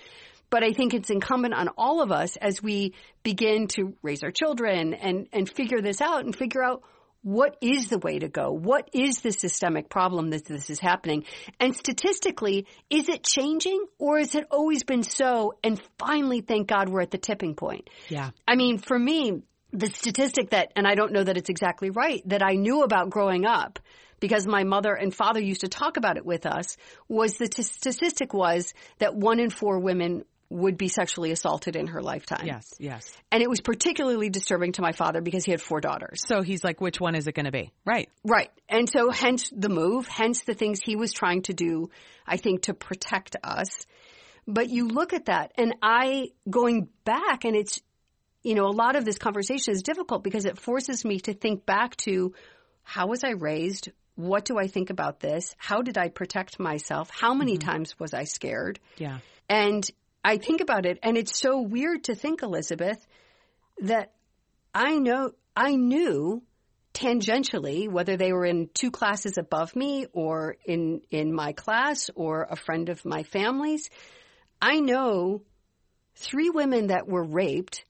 But 0.50 0.64
I 0.64 0.74
think 0.74 0.94
it's 0.94 1.10
incumbent 1.10 1.54
on 1.54 1.70
all 1.78 2.02
of 2.02 2.12
us 2.12 2.36
as 2.36 2.62
we 2.62 2.96
begin 3.24 3.68
to 3.70 3.94
raise 4.02 4.24
our 4.24 4.32
children 4.32 4.94
and, 4.96 5.28
and 5.32 5.48
figure 5.48 5.82
this 5.82 6.02
out 6.02 6.26
and 6.26 6.36
figure 6.36 6.64
out 6.64 6.82
what 7.22 7.58
is 7.62 7.90
the 7.90 8.00
way 8.00 8.20
to 8.20 8.30
go? 8.30 8.52
What 8.52 8.90
is 8.94 9.20
the 9.20 9.32
systemic 9.32 9.90
problem 9.90 10.30
that 10.30 10.46
this 10.46 10.70
is 10.70 10.80
happening? 10.80 11.26
And 11.60 11.76
statistically, 11.76 12.66
is 12.90 13.10
it 13.10 13.24
changing 13.24 13.86
or 13.98 14.20
has 14.20 14.36
it 14.36 14.48
always 14.52 14.84
been 14.84 15.04
so? 15.04 15.54
And 15.64 15.82
finally, 15.98 16.42
thank 16.42 16.68
God 16.68 16.90
we're 16.90 17.02
at 17.02 17.12
the 17.12 17.18
tipping 17.18 17.56
point. 17.56 17.90
Yeah. 18.08 18.32
I 18.48 18.56
mean, 18.56 18.78
for 18.78 18.98
me, 18.98 19.44
the 19.72 19.88
statistic 19.88 20.52
that, 20.52 20.72
and 20.76 20.88
I 20.88 20.96
don't 20.96 21.12
know 21.12 21.24
that 21.24 21.38
it's 21.38 21.50
exactly 21.50 21.90
right, 21.90 22.22
that 22.28 22.42
I 22.42 22.54
knew 22.54 22.84
about 22.84 23.10
growing 23.10 23.46
up 23.46 23.80
because 24.20 24.48
my 24.48 24.64
mother 24.64 24.94
and 24.94 25.14
father 25.14 25.40
used 25.40 25.62
to 25.62 25.68
talk 25.68 25.98
about 25.98 26.18
it 26.18 26.26
with 26.26 26.46
us 26.46 26.78
was 27.08 27.34
the 27.34 27.48
t- 27.48 27.64
statistic 27.64 28.34
was 28.34 28.74
that 29.00 29.16
one 29.16 29.40
in 29.40 29.50
four 29.50 29.80
women 29.80 30.24
would 30.50 30.78
be 30.78 30.88
sexually 30.88 31.32
assaulted 31.32 31.76
in 31.76 31.88
her 31.88 32.02
lifetime. 32.02 32.46
Yes, 32.46 32.74
yes. 32.80 33.12
And 33.32 33.44
it 33.44 33.50
was 33.50 33.62
particularly 33.62 34.30
disturbing 34.30 34.72
to 34.74 34.82
my 34.82 34.92
father 34.92 35.22
because 35.22 35.46
he 35.46 35.52
had 35.52 35.62
four 35.62 35.80
daughters. 35.80 36.22
So 36.26 36.42
he's 36.42 36.64
like, 36.64 36.82
which 36.82 37.00
one 37.00 37.16
is 37.16 37.28
it 37.28 37.36
going 37.36 37.46
to 37.46 37.52
be? 37.52 37.72
Right. 37.86 38.10
Right. 38.24 38.50
And 38.68 38.90
so 38.90 39.12
hence 39.12 39.52
the 39.56 39.70
move, 39.70 40.08
hence 40.08 40.42
the 40.42 40.56
things 40.56 40.80
he 40.82 40.96
was 40.96 41.14
trying 41.14 41.44
to 41.44 41.54
do, 41.54 41.92
I 42.26 42.38
think, 42.38 42.64
to 42.64 42.74
protect 42.74 43.36
us. 43.44 43.70
But 44.48 44.70
you 44.70 44.88
look 44.88 45.14
at 45.14 45.26
that 45.26 45.52
and 45.56 45.76
I 45.84 46.30
going 46.50 46.90
back 47.06 47.46
and 47.46 47.56
it's, 47.56 47.80
you 48.42 48.56
know, 48.56 48.66
a 48.66 48.74
lot 48.74 48.96
of 48.96 49.06
this 49.06 49.20
conversation 49.20 49.74
is 49.74 49.84
difficult 49.84 50.24
because 50.24 50.46
it 50.46 50.58
forces 50.58 51.06
me 51.06 51.20
to 51.22 51.34
think 51.34 51.66
back 51.66 51.96
to 51.98 52.34
how 52.82 53.06
was 53.06 53.24
I 53.24 53.32
raised? 53.32 53.90
What 54.16 54.46
do 54.46 54.58
I 54.58 54.66
think 54.68 54.90
about 54.90 55.20
this? 55.20 55.54
How 55.60 55.84
did 55.84 56.00
I 56.00 56.10
protect 56.10 56.60
myself? 56.60 57.12
How 57.12 57.36
many 57.36 57.58
mm-hmm. 57.58 57.70
times 57.70 58.00
was 58.00 58.16
I 58.16 58.24
scared? 58.24 58.80
Yeah. 58.98 59.20
And 59.48 59.88
I 60.24 60.38
think 60.38 60.62
about 60.62 60.86
it, 60.86 61.00
and 61.04 61.18
it's 61.18 61.40
so 61.40 61.62
weird 61.62 62.06
to 62.06 62.16
think, 62.16 62.42
Elizabeth, 62.44 63.06
that 63.82 64.12
I 64.74 64.98
know 64.98 65.32
I 65.56 65.76
knew 65.76 66.44
tangentially 66.94 67.90
whether 67.90 68.18
they 68.18 68.34
were 68.34 68.46
in 68.46 68.70
two 68.74 68.92
classes 68.92 69.38
above 69.38 69.76
me 69.76 70.08
or 70.12 70.58
in 70.66 71.02
in 71.10 71.34
my 71.34 71.54
class 71.54 72.10
or 72.16 72.48
a 72.50 72.56
friend 72.56 72.90
of 72.90 73.06
my 73.06 73.24
family's. 73.24 73.90
I 74.62 74.80
know 74.80 75.44
three 76.16 76.50
women 76.50 76.88
that 76.88 77.08
were 77.08 77.24
raped 77.24 77.86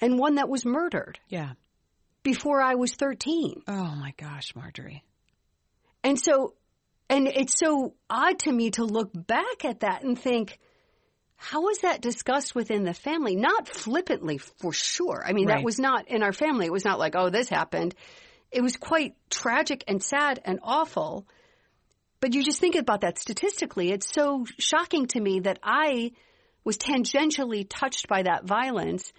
and 0.00 0.18
one 0.18 0.36
that 0.36 0.48
was 0.48 0.64
murdered 0.64 1.18
Yeah. 1.28 1.52
before 2.22 2.60
I 2.60 2.74
was 2.76 2.94
13. 2.94 3.62
Oh 3.66 3.94
my 3.96 4.12
gosh, 4.16 4.54
Marjorie. 4.54 5.02
And 6.04 6.20
so, 6.20 6.54
and 7.08 7.26
it's 7.26 7.58
so 7.58 7.94
odd 8.08 8.38
to 8.40 8.52
me 8.52 8.70
to 8.72 8.84
look 8.84 9.10
back 9.12 9.64
at 9.64 9.80
that 9.80 10.04
and 10.04 10.16
think, 10.16 10.58
how 11.36 11.62
was 11.62 11.78
that 11.78 12.00
discussed 12.00 12.54
within 12.54 12.84
the 12.84 12.94
family? 12.94 13.36
Not 13.36 13.68
flippantly, 13.68 14.38
for 14.38 14.72
sure. 14.72 15.22
I 15.24 15.32
mean, 15.32 15.46
Right. 15.46 15.56
that 15.58 15.64
was 15.64 15.78
not 15.78 16.08
in 16.08 16.22
our 16.22 16.32
family. 16.32 16.66
It 16.66 16.72
was 16.72 16.84
not 16.84 16.98
like, 16.98 17.14
oh, 17.14 17.30
this 17.30 17.48
happened. 17.48 17.94
It 18.50 18.62
was 18.62 18.76
quite 18.76 19.14
tragic 19.30 19.84
and 19.86 20.02
sad 20.02 20.40
and 20.44 20.60
awful. 20.62 21.26
But 22.20 22.34
you 22.34 22.42
just 22.42 22.60
think 22.60 22.74
about 22.74 23.02
that 23.02 23.18
statistically. 23.18 23.90
It's 23.90 24.10
so 24.10 24.46
shocking 24.58 25.06
to 25.08 25.20
me 25.20 25.40
that 25.40 25.58
I 25.62 26.12
was 26.64 26.78
tangentially 26.78 27.66
touched 27.68 28.08
by 28.08 28.22
that 28.22 28.44
violence. 28.44 29.12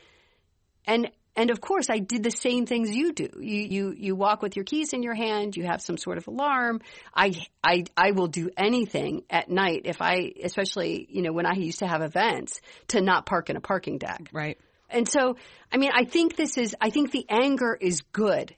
And 0.86 1.12
and 1.38 1.52
of 1.52 1.62
course, 1.62 1.88
I 1.90 2.00
did 2.00 2.24
the 2.24 2.32
same 2.32 2.66
things 2.66 2.90
you 2.90 3.14
do. 3.14 3.30
You 3.40 3.62
you 3.62 3.96
you 3.96 4.16
walk 4.16 4.42
with 4.42 4.56
your 4.56 4.66
keys 4.66 4.92
in 4.92 5.04
your 5.04 5.14
hand. 5.14 5.56
You 5.56 5.66
have 5.66 5.84
some 5.84 5.96
sort 5.96 6.18
of 6.18 6.28
alarm. 6.28 6.82
I 7.16 7.46
I 7.64 7.86
I 7.96 8.12
will 8.12 8.28
do 8.28 8.50
anything 8.58 9.22
at 9.30 9.48
night 9.48 9.84
if 9.86 10.02
I, 10.02 10.34
especially 10.44 11.08
you 11.10 11.22
know 11.22 11.32
when 11.32 11.46
I 11.46 11.54
used 11.54 11.80
to 11.80 11.88
have 11.88 12.02
events, 12.02 12.60
to 12.90 13.02
not 13.02 13.28
park 13.28 13.52
in 13.52 13.56
a 13.56 13.62
parking 13.62 14.00
deck. 14.00 14.30
Right. 14.34 14.58
And 14.90 15.08
so, 15.08 15.36
I 15.72 15.78
mean, 15.78 15.92
I 15.94 16.06
think 16.06 16.36
this 16.36 16.58
is. 16.58 16.76
I 16.82 16.90
think 16.90 17.12
the 17.12 17.28
anger 17.30 17.78
is 17.80 18.02
good. 18.12 18.56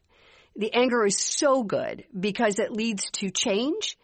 The 0.56 0.74
anger 0.74 1.06
is 1.06 1.18
so 1.18 1.64
good 1.64 2.06
because 2.18 2.60
it 2.60 2.72
leads 2.72 3.12
to 3.12 3.30
change. 3.30 3.98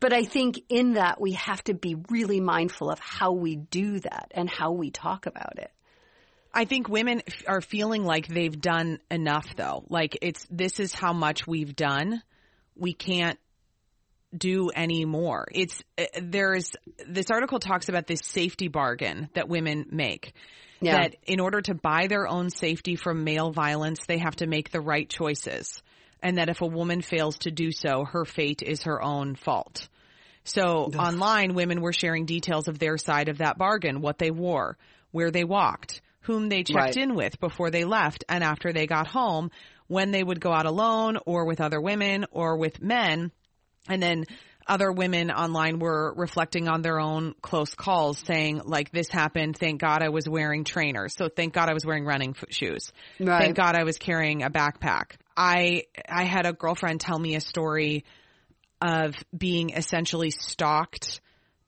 But 0.00 0.12
I 0.12 0.24
think 0.24 0.60
in 0.68 0.94
that 0.94 1.20
we 1.20 1.32
have 1.34 1.62
to 1.64 1.74
be 1.74 1.94
really 2.10 2.40
mindful 2.40 2.90
of 2.90 2.98
how 2.98 3.30
we 3.30 3.54
do 3.54 4.00
that 4.00 4.32
and 4.34 4.50
how 4.50 4.72
we 4.72 4.90
talk 4.90 5.26
about 5.26 5.58
it. 5.58 5.70
I 6.54 6.64
think 6.64 6.88
women 6.88 7.22
f- 7.26 7.44
are 7.46 7.60
feeling 7.60 8.04
like 8.04 8.26
they've 8.26 8.60
done 8.60 8.98
enough 9.10 9.56
though. 9.56 9.84
Like 9.88 10.18
it's, 10.22 10.46
this 10.50 10.80
is 10.80 10.94
how 10.94 11.12
much 11.12 11.46
we've 11.46 11.74
done. 11.74 12.22
We 12.76 12.92
can't 12.92 13.38
do 14.36 14.68
any 14.68 15.04
more. 15.04 15.46
It's, 15.52 15.82
uh, 15.98 16.04
there's, 16.22 16.70
this 17.06 17.30
article 17.30 17.58
talks 17.58 17.88
about 17.88 18.06
this 18.06 18.20
safety 18.24 18.68
bargain 18.68 19.28
that 19.34 19.48
women 19.48 19.86
make. 19.90 20.34
Yeah. 20.80 21.02
That 21.02 21.16
in 21.26 21.38
order 21.38 21.60
to 21.60 21.74
buy 21.74 22.08
their 22.08 22.26
own 22.26 22.50
safety 22.50 22.96
from 22.96 23.24
male 23.24 23.52
violence, 23.52 24.00
they 24.06 24.18
have 24.18 24.36
to 24.36 24.46
make 24.46 24.70
the 24.70 24.80
right 24.80 25.08
choices. 25.08 25.80
And 26.22 26.38
that 26.38 26.48
if 26.48 26.60
a 26.60 26.66
woman 26.66 27.02
fails 27.02 27.38
to 27.38 27.50
do 27.50 27.72
so, 27.72 28.04
her 28.04 28.24
fate 28.24 28.62
is 28.62 28.82
her 28.82 29.02
own 29.02 29.36
fault. 29.36 29.88
So 30.44 30.90
online, 30.98 31.54
women 31.54 31.80
were 31.80 31.92
sharing 31.92 32.26
details 32.26 32.66
of 32.66 32.78
their 32.78 32.98
side 32.98 33.28
of 33.28 33.38
that 33.38 33.58
bargain, 33.58 34.00
what 34.00 34.18
they 34.18 34.32
wore, 34.32 34.76
where 35.12 35.30
they 35.30 35.44
walked, 35.44 36.00
whom 36.22 36.48
they 36.48 36.62
checked 36.62 36.76
Right. 36.76 36.96
in 36.96 37.14
with 37.14 37.38
before 37.40 37.70
they 37.70 37.84
left 37.84 38.24
and 38.28 38.42
after 38.42 38.72
they 38.72 38.86
got 38.86 39.06
home, 39.06 39.50
when 39.88 40.10
they 40.10 40.22
would 40.22 40.40
go 40.40 40.52
out 40.52 40.66
alone 40.66 41.18
or 41.26 41.44
with 41.44 41.60
other 41.60 41.80
women 41.80 42.24
or 42.30 42.56
with 42.56 42.80
men. 42.80 43.30
And 43.88 44.02
then 44.02 44.24
other 44.66 44.90
women 44.90 45.30
online 45.30 45.78
were 45.78 46.14
reflecting 46.16 46.68
on 46.68 46.82
their 46.82 47.00
own 47.00 47.34
close 47.42 47.74
calls 47.74 48.18
saying 48.18 48.62
like 48.64 48.90
this 48.90 49.08
happened. 49.08 49.58
Thank 49.58 49.80
God 49.80 50.02
I 50.02 50.08
was 50.08 50.28
wearing 50.28 50.64
trainers. 50.64 51.14
So 51.14 51.28
thank 51.28 51.52
God 51.52 51.68
I 51.68 51.74
was 51.74 51.84
wearing 51.84 52.04
running 52.04 52.34
shoes. 52.48 52.92
Right. 53.20 53.42
Thank 53.42 53.56
God 53.56 53.74
I 53.74 53.84
was 53.84 53.98
carrying 53.98 54.42
a 54.42 54.50
backpack. 54.50 55.16
I, 55.36 55.84
I 56.08 56.24
had 56.24 56.46
a 56.46 56.52
girlfriend 56.52 57.00
tell 57.00 57.18
me 57.18 57.34
a 57.36 57.40
story 57.40 58.04
of 58.80 59.14
being 59.36 59.70
essentially 59.70 60.30
stalked 60.30 61.20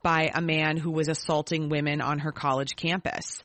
by 0.02 0.30
a 0.34 0.40
man 0.40 0.76
who 0.76 0.90
was 0.90 1.08
assaulting 1.08 1.68
women 1.68 2.00
on 2.00 2.20
her 2.20 2.32
college 2.32 2.76
campus. 2.76 3.43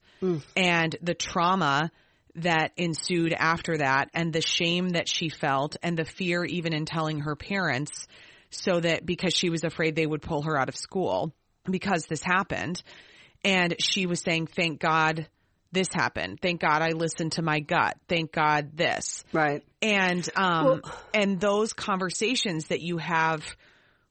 And 0.55 0.95
the 1.01 1.13
trauma 1.13 1.91
that 2.35 2.71
ensued 2.77 3.33
after 3.33 3.77
that 3.77 4.09
and 4.13 4.31
the 4.31 4.41
shame 4.41 4.89
that 4.89 5.07
she 5.09 5.29
felt 5.29 5.77
and 5.81 5.97
the 5.97 6.05
fear 6.05 6.45
even 6.45 6.73
in 6.73 6.85
telling 6.85 7.21
her 7.21 7.35
parents 7.35 8.07
so 8.49 8.79
that 8.79 9.05
because 9.05 9.33
she 9.33 9.49
was 9.49 9.63
afraid 9.63 9.95
they 9.95 10.05
would 10.05 10.21
pull 10.21 10.43
her 10.43 10.57
out 10.57 10.69
of 10.69 10.75
school 10.75 11.33
because 11.69 12.05
this 12.05 12.23
happened. 12.23 12.81
And 13.43 13.75
she 13.79 14.05
was 14.05 14.21
saying, 14.21 14.47
thank 14.47 14.79
God 14.79 15.27
this 15.71 15.87
happened. 15.93 16.39
Thank 16.41 16.61
God 16.61 16.81
I 16.81 16.89
listened 16.89 17.33
to 17.33 17.41
my 17.41 17.59
gut. 17.59 17.95
Thank 18.07 18.31
God 18.31 18.75
this 18.75 19.23
Right. 19.31 19.63
and 19.81 20.27
um 20.35 20.81
and 21.13 21.39
those 21.39 21.73
conversations 21.73 22.67
that 22.67 22.81
you 22.81 22.97
have 22.97 23.43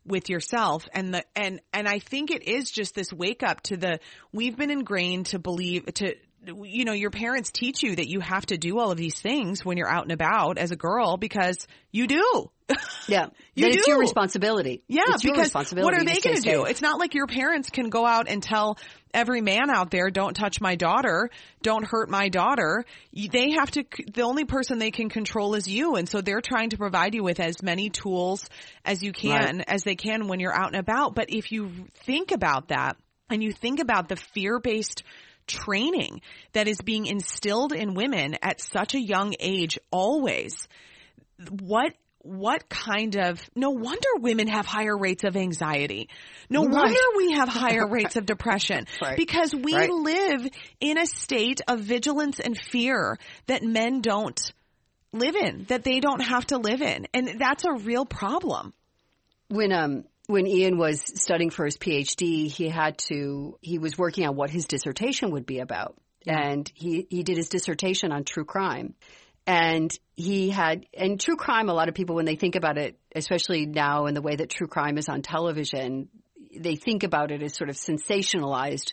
with 0.08 0.28
yourself 0.28 0.88
and 0.92 1.14
the 1.14 1.24
and 1.36 1.60
and 1.72 1.88
I 1.88 1.98
think 1.98 2.30
it 2.30 2.42
is 2.42 2.70
just 2.70 2.94
this 2.94 3.12
wake 3.12 3.42
up 3.42 3.62
to 3.62 3.76
the 3.76 4.00
we've 4.32 4.56
been 4.56 4.70
ingrained 4.70 5.26
to 5.26 5.38
believe 5.38 5.86
to 5.94 6.14
you 6.46 6.84
know 6.84 6.92
your 6.92 7.10
parents 7.10 7.50
teach 7.50 7.82
you 7.82 7.96
that 7.96 8.08
you 8.08 8.20
have 8.20 8.46
to 8.46 8.56
do 8.56 8.78
all 8.78 8.90
of 8.90 8.96
these 8.96 9.18
things 9.20 9.64
when 9.64 9.76
you're 9.76 9.90
out 9.90 10.04
and 10.04 10.12
about 10.12 10.58
as 10.58 10.70
a 10.70 10.76
girl 10.76 11.16
because 11.16 11.66
you 11.92 12.06
do 12.06 12.50
Yeah. 13.08 13.28
You 13.54 13.66
That 13.66 13.74
It's 13.76 13.86
your 13.86 13.98
responsibility. 13.98 14.82
yeah, 14.88 15.02
It's 15.08 15.22
because 15.22 15.38
responsibility 15.38 15.84
what 15.84 15.94
are 15.94 16.04
they 16.04 16.20
going 16.20 16.36
to 16.36 16.42
do? 16.42 16.64
It's 16.64 16.82
not 16.82 16.98
like 16.98 17.14
your 17.14 17.26
parents 17.26 17.70
can 17.70 17.88
go 17.88 18.04
out 18.04 18.28
and 18.28 18.42
tell 18.42 18.78
every 19.14 19.40
man 19.40 19.70
out 19.70 19.90
there, 19.90 20.10
"Don't 20.10 20.34
touch 20.34 20.60
my 20.60 20.74
daughter, 20.76 21.30
don't 21.62 21.84
hurt 21.84 22.10
my 22.10 22.28
daughter." 22.28 22.84
They 23.12 23.52
have 23.52 23.70
to. 23.72 23.84
The 24.12 24.22
only 24.22 24.44
person 24.44 24.78
they 24.78 24.90
can 24.90 25.08
control 25.08 25.54
is 25.54 25.66
you, 25.66 25.96
and 25.96 26.08
so 26.08 26.20
they're 26.20 26.42
trying 26.42 26.70
to 26.70 26.76
provide 26.76 27.14
you 27.14 27.24
with 27.24 27.40
as 27.40 27.62
many 27.62 27.88
tools 27.88 28.46
as 28.84 29.02
you 29.02 29.12
can, 29.12 29.62
as 29.62 29.82
they 29.82 29.96
can 29.96 30.28
when 30.28 30.38
you're 30.38 30.54
out 30.54 30.68
and 30.68 30.76
about. 30.76 31.14
But 31.14 31.30
if 31.30 31.50
you 31.52 31.72
think 32.04 32.32
about 32.32 32.68
that, 32.68 32.98
and 33.30 33.42
you 33.42 33.52
think 33.52 33.80
about 33.80 34.08
the 34.08 34.16
fear-based 34.16 35.02
training 35.48 36.20
that 36.52 36.68
is 36.68 36.80
being 36.80 37.06
instilled 37.06 37.72
in 37.72 37.94
women 37.94 38.36
at 38.42 38.60
such 38.60 38.94
a 38.94 39.00
young 39.00 39.34
age, 39.40 39.78
always 39.90 40.68
what 41.50 41.92
what 42.22 42.68
kind 42.68 43.16
of 43.16 43.40
no 43.54 43.70
wonder 43.70 44.08
women 44.18 44.48
have 44.48 44.66
higher 44.66 44.96
rates 44.96 45.22
of 45.24 45.36
anxiety 45.36 46.08
no 46.50 46.64
Right. 46.64 46.72
wonder 46.72 47.00
we 47.16 47.32
have 47.32 47.48
higher 47.48 47.86
rates 47.86 48.16
of 48.16 48.26
depression 48.34 48.86
Right. 49.00 49.16
because 49.16 49.54
we 49.54 49.72
Right. 49.74 49.88
live 49.88 50.48
in 50.80 50.98
a 50.98 51.06
state 51.06 51.60
of 51.68 51.78
vigilance 51.80 52.40
and 52.40 52.58
fear 52.58 53.18
that 53.46 53.62
men 53.62 54.00
don't 54.00 54.52
live 55.12 55.36
in 55.36 55.64
that 55.68 55.84
they 55.84 56.00
don't 56.00 56.20
have 56.20 56.44
to 56.46 56.58
live 56.58 56.82
in 56.82 57.06
and 57.14 57.38
that's 57.38 57.64
a 57.64 57.72
real 57.72 58.04
problem 58.04 58.74
when 59.48 59.72
um 59.72 60.04
when 60.28 60.46
Ian 60.46 60.76
was 60.76 61.00
studying 61.00 61.48
for 61.50 61.64
his 61.64 61.78
PhD, 61.78 62.52
he 62.52 62.68
had 62.68 62.98
to 63.08 63.58
he 63.62 63.78
was 63.78 63.98
working 63.98 64.26
on 64.26 64.36
what 64.36 64.50
his 64.50 64.66
dissertation 64.66 65.32
would 65.32 65.46
be 65.46 65.58
about. 65.58 65.96
And 66.26 66.70
he 66.74 67.06
he 67.08 67.22
did 67.22 67.38
his 67.38 67.48
dissertation 67.48 68.12
on 68.12 68.24
true 68.24 68.44
crime. 68.44 68.94
And 69.46 69.90
he 70.14 70.50
had 70.50 70.84
and 70.92 71.18
true 71.18 71.36
crime 71.36 71.70
a 71.70 71.74
lot 71.74 71.88
of 71.88 71.94
people 71.94 72.14
when 72.14 72.26
they 72.26 72.36
think 72.36 72.56
about 72.56 72.76
it, 72.76 72.98
especially 73.14 73.64
now 73.64 74.04
in 74.04 74.14
the 74.14 74.20
way 74.20 74.36
that 74.36 74.50
true 74.50 74.66
crime 74.66 74.98
is 74.98 75.08
on 75.08 75.22
television, 75.22 76.10
they 76.54 76.76
think 76.76 77.04
about 77.04 77.30
it 77.30 77.42
as 77.42 77.54
sort 77.54 77.70
of 77.70 77.76
sensationalized 77.76 78.92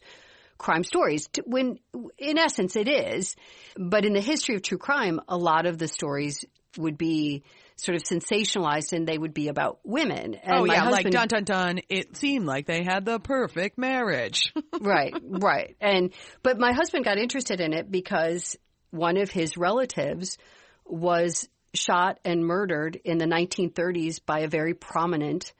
crime 0.57 0.85
stories 0.85 1.27
when 1.45 1.77
in 2.17 2.37
essence 2.37 2.77
it 2.77 2.87
is 2.87 3.35
but 3.75 4.05
in 4.05 4.13
the 4.13 4.21
history 4.21 4.55
of 4.55 4.61
true 4.61 4.77
crime 4.77 5.19
a 5.27 5.35
lot 5.35 5.65
of 5.65 5.77
the 5.77 5.87
stories 5.87 6.45
would 6.77 6.97
be 6.97 7.43
sort 7.77 7.95
of 7.95 8.03
sensationalized 8.03 8.93
and 8.93 9.07
they 9.07 9.17
would 9.17 9.33
be 9.33 9.47
about 9.49 9.79
women. 9.83 10.35
And 10.35 10.59
oh 10.59 10.65
my 10.65 10.75
yeah 10.75 10.89
like 10.89 11.05
husband- 11.05 11.13
dun 11.13 11.27
dun 11.27 11.43
dun 11.43 11.79
it 11.89 12.15
seemed 12.17 12.45
like 12.45 12.67
they 12.67 12.83
had 12.83 13.05
the 13.05 13.19
perfect 13.19 13.77
marriage. 13.77 14.53
Right 14.79 15.15
right. 15.23 15.75
And 15.81 16.13
but 16.43 16.59
my 16.59 16.73
husband 16.73 17.05
got 17.05 17.17
interested 17.17 17.59
in 17.59 17.73
it 17.73 17.89
because 17.89 18.57
one 18.91 19.17
of 19.17 19.29
his 19.31 19.57
relatives 19.57 20.37
was 20.85 21.47
shot 21.73 22.19
and 22.23 22.45
murdered 22.45 22.99
in 23.03 23.17
the 23.17 23.25
1930s 23.25 24.19
by 24.25 24.39
a 24.39 24.47
very 24.47 24.73
prominent 24.73 25.53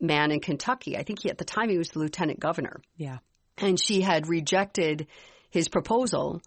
man 0.00 0.30
in 0.30 0.40
Kentucky. 0.40 0.96
I 0.96 1.02
think 1.02 1.22
he 1.22 1.30
at 1.30 1.38
the 1.38 1.44
time 1.44 1.68
he 1.68 1.78
was 1.78 1.90
the 1.90 2.00
lieutenant 2.00 2.40
governor. 2.40 2.80
Yeah. 2.96 3.18
And 3.58 3.80
she 3.80 4.00
had 4.00 4.28
rejected 4.28 5.06
his 5.50 5.68
proposal 5.68 6.42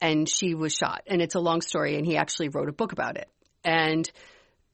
and 0.00 0.28
she 0.28 0.54
was 0.54 0.74
shot. 0.74 1.02
And 1.06 1.20
it's 1.20 1.34
a 1.34 1.40
long 1.40 1.60
story 1.60 1.96
and 1.96 2.06
he 2.06 2.16
actually 2.16 2.48
wrote 2.48 2.68
a 2.68 2.72
book 2.72 2.92
about 2.92 3.16
it. 3.16 3.28
And 3.64 4.10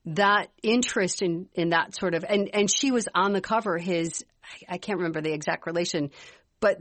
that 0.07 0.49
interest 0.63 1.23
in, 1.23 1.49
in 1.55 1.71
that 1.71 1.95
sort 1.95 2.15
of, 2.15 2.25
and, 2.29 2.49
and 2.55 2.71
she 2.71 2.91
was 2.91 3.09
on 3.15 3.33
the 3.33 3.41
cover, 3.41 3.79
his, 3.79 4.25
I- 4.69 4.79
can't 4.79 4.99
remember 4.99 5.21
the 5.21 5.33
exact 5.33 5.67
relation, 5.67 6.11
but 6.61 6.79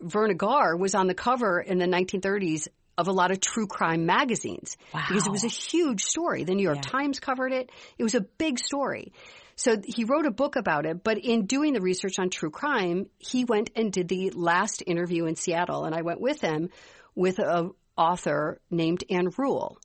Verna 0.00 0.34
Garr 0.34 0.76
was 0.76 0.94
on 0.94 1.06
the 1.08 1.14
cover 1.14 1.60
in 1.60 1.78
the 1.78 1.86
1930s 1.86 2.68
of 2.96 3.08
a 3.08 3.12
lot 3.12 3.30
of 3.30 3.40
true 3.40 3.66
crime 3.66 4.06
magazines 4.06 4.76
because 5.08 5.26
it 5.26 5.30
was 5.32 5.44
a 5.44 5.48
huge 5.48 6.02
story. 6.02 6.44
The 6.44 6.54
New 6.54 6.62
York 6.62 6.82
Times 6.82 7.20
covered 7.20 7.52
it. 7.52 7.70
It 7.96 8.02
was 8.02 8.14
a 8.14 8.20
big 8.20 8.58
story. 8.58 9.12
So 9.56 9.76
he 9.84 10.04
wrote 10.04 10.26
a 10.26 10.30
book 10.30 10.54
about 10.56 10.86
it, 10.86 11.02
but 11.02 11.18
in 11.18 11.46
doing 11.46 11.72
the 11.72 11.80
research 11.80 12.14
on 12.20 12.30
true 12.30 12.50
crime, 12.50 13.06
he 13.18 13.44
went 13.44 13.70
and 13.74 13.92
did 13.92 14.08
the 14.08 14.30
last 14.30 14.82
interview 14.86 15.26
in 15.26 15.34
Seattle 15.34 15.84
and 15.84 15.94
I 15.94 16.02
went 16.02 16.20
with 16.20 16.40
him 16.40 16.70
with 17.14 17.38
a 17.40 17.70
author 17.96 18.60
named 18.70 19.02
Ann 19.10 19.30
Rule. 19.36 19.78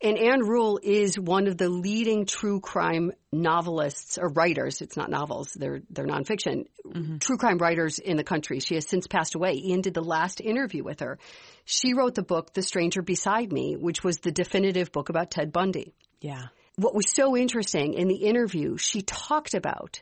And 0.00 0.16
Ann 0.16 0.40
Rule 0.40 0.78
is 0.80 1.18
one 1.18 1.48
of 1.48 1.58
the 1.58 1.68
leading 1.68 2.24
true 2.24 2.60
crime 2.60 3.10
novelists 3.32 4.16
or 4.16 4.28
writers. 4.28 4.80
It's 4.80 4.96
not 4.96 5.10
novels; 5.10 5.52
they're 5.54 5.80
they're 5.90 6.06
nonfiction. 6.06 6.66
Mm-hmm. 6.86 7.18
True 7.18 7.36
crime 7.36 7.58
writers 7.58 7.98
in 7.98 8.16
the 8.16 8.22
country. 8.22 8.60
She 8.60 8.76
has 8.76 8.88
since 8.88 9.08
passed 9.08 9.34
away. 9.34 9.54
Ian 9.54 9.80
did 9.80 9.94
the 9.94 10.02
last 10.02 10.40
interview 10.40 10.84
with 10.84 11.00
her. 11.00 11.18
She 11.64 11.94
wrote 11.94 12.14
the 12.14 12.22
book 12.22 12.52
*The 12.52 12.62
Stranger 12.62 13.02
Beside 13.02 13.52
Me*, 13.52 13.76
which 13.76 14.04
was 14.04 14.18
the 14.18 14.30
definitive 14.30 14.92
book 14.92 15.08
about 15.08 15.32
Ted 15.32 15.52
Bundy. 15.52 15.94
yeah 16.20 16.46
What 16.76 16.94
was 16.94 17.10
so 17.10 17.36
interesting 17.36 17.94
in 17.94 18.06
the 18.06 18.28
interview, 18.28 18.76
she 18.76 19.02
talked 19.02 19.54
about, 19.54 20.00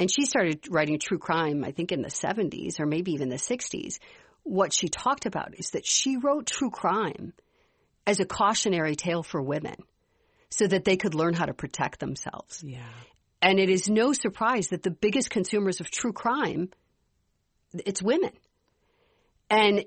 and 0.00 0.10
she 0.10 0.24
started 0.24 0.66
writing 0.70 0.98
true 0.98 1.18
crime, 1.18 1.64
I 1.64 1.72
think 1.72 1.92
in 1.92 2.00
the 2.00 2.08
70s 2.08 2.80
or 2.80 2.86
maybe 2.86 3.12
even 3.12 3.28
the 3.28 3.36
60s. 3.36 3.98
What 4.42 4.72
she 4.72 4.88
talked 4.88 5.26
about 5.26 5.58
is 5.58 5.72
that 5.72 5.84
she 5.84 6.16
wrote 6.16 6.46
true 6.46 6.70
crime 6.70 7.34
as 8.08 8.20
a 8.20 8.24
cautionary 8.24 8.96
tale 8.96 9.22
for 9.22 9.42
women 9.42 9.76
so 10.48 10.66
that 10.66 10.84
they 10.84 10.96
could 10.96 11.14
learn 11.14 11.34
how 11.34 11.44
to 11.44 11.52
protect 11.52 12.00
themselves. 12.00 12.64
yeah 12.64 12.80
And 13.42 13.60
it 13.60 13.68
is 13.68 13.90
no 13.90 14.14
surprise 14.14 14.68
that 14.68 14.82
the 14.82 14.90
biggest 14.90 15.28
consumers 15.28 15.80
of 15.80 15.90
true 15.90 16.14
crime, 16.14 16.70
it's 17.84 18.02
women. 18.02 18.32
And, 19.50 19.84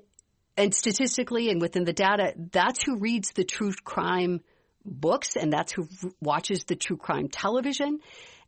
and 0.56 0.72
statistically 0.72 1.50
and 1.50 1.60
within 1.60 1.82
the 1.82 1.92
data, 1.92 2.32
that's 2.52 2.84
who 2.84 2.98
reads 2.98 3.32
the 3.32 3.42
true 3.42 3.72
crime 3.82 4.40
books 4.84 5.34
and 5.34 5.52
that's 5.52 5.72
who 5.72 5.88
watches 6.20 6.62
the 6.64 6.76
true 6.76 6.96
crime 6.96 7.28
television. 7.28 7.98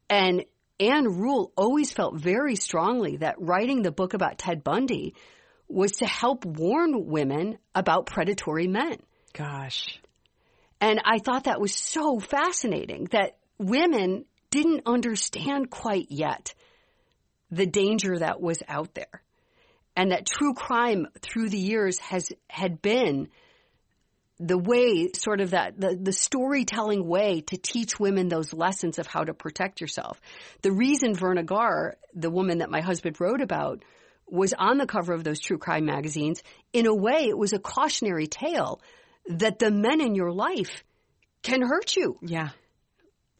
And 0.09 0.45
Ann 0.79 1.05
Rule 1.05 1.53
always 1.57 1.93
felt 1.93 2.15
very 2.15 2.55
strongly 2.55 3.17
that 3.17 3.41
writing 3.41 3.83
the 3.83 3.93
book 3.93 4.15
about 4.15 4.39
Ted 4.39 4.63
Bundy 4.63 5.17
was 5.67 5.93
to 5.97 6.07
help 6.07 6.45
warn 6.45 7.07
women 7.07 7.59
about 7.75 8.07
predatory 8.07 8.69
men. 8.69 8.99
Gosh 9.35 10.01
And 10.81 11.01
I 11.05 11.19
thought 11.19 11.45
that 11.45 11.61
was 11.61 11.75
so 11.75 12.19
fascinating 12.19 13.09
that 13.13 13.37
women 13.59 14.25
didn't 14.51 14.83
understand 14.87 15.71
quite 15.71 16.07
yet 16.11 16.55
the 17.51 17.67
danger 17.67 18.19
that 18.19 18.41
was 18.41 18.63
out 18.69 18.95
there. 18.95 19.23
And 19.97 20.11
that 20.11 20.27
true 20.27 20.55
crime 20.55 21.07
through 21.21 21.49
the 21.51 21.59
years 21.59 21.99
has, 22.01 22.33
had 22.49 22.83
been 22.83 23.29
the 24.41 24.59
way, 24.59 25.11
sort 25.15 25.41
of 25.41 25.51
that, 25.51 25.81
the, 25.81 25.97
the 26.01 26.13
storytelling 26.13 27.07
way 27.07 27.43
to 27.43 27.57
teach 27.57 28.01
women 28.01 28.29
those 28.29 28.53
lessons 28.53 28.99
of 28.99 29.07
how 29.07 29.23
to 29.23 29.33
protect 29.33 29.81
yourself. 29.81 30.21
The 30.63 30.73
reason 30.73 31.15
Verna 31.15 31.45
Garr, 31.45 31.97
the 32.15 32.31
woman 32.31 32.59
that 32.59 32.71
my 32.71 32.81
husband 32.81 33.21
wrote 33.21 33.41
about, 33.41 33.85
was 34.27 34.53
on 34.59 34.79
the 34.79 34.87
cover 34.87 35.13
of 35.13 35.23
those 35.23 35.39
true 35.39 35.59
crime 35.59 35.85
magazines, 35.85 36.43
in 36.73 36.87
a 36.87 36.95
way, 36.95 37.27
it 37.29 37.39
was 37.39 37.53
a 37.53 37.59
cautionary 37.59 38.27
tale 38.27 38.81
that 39.29 39.59
the 39.59 39.71
men 39.71 40.01
in 40.01 40.15
your 40.15 40.33
life 40.33 40.85
can 41.43 41.63
hurt 41.63 41.97
you. 41.97 42.17
Yeah. 42.23 42.51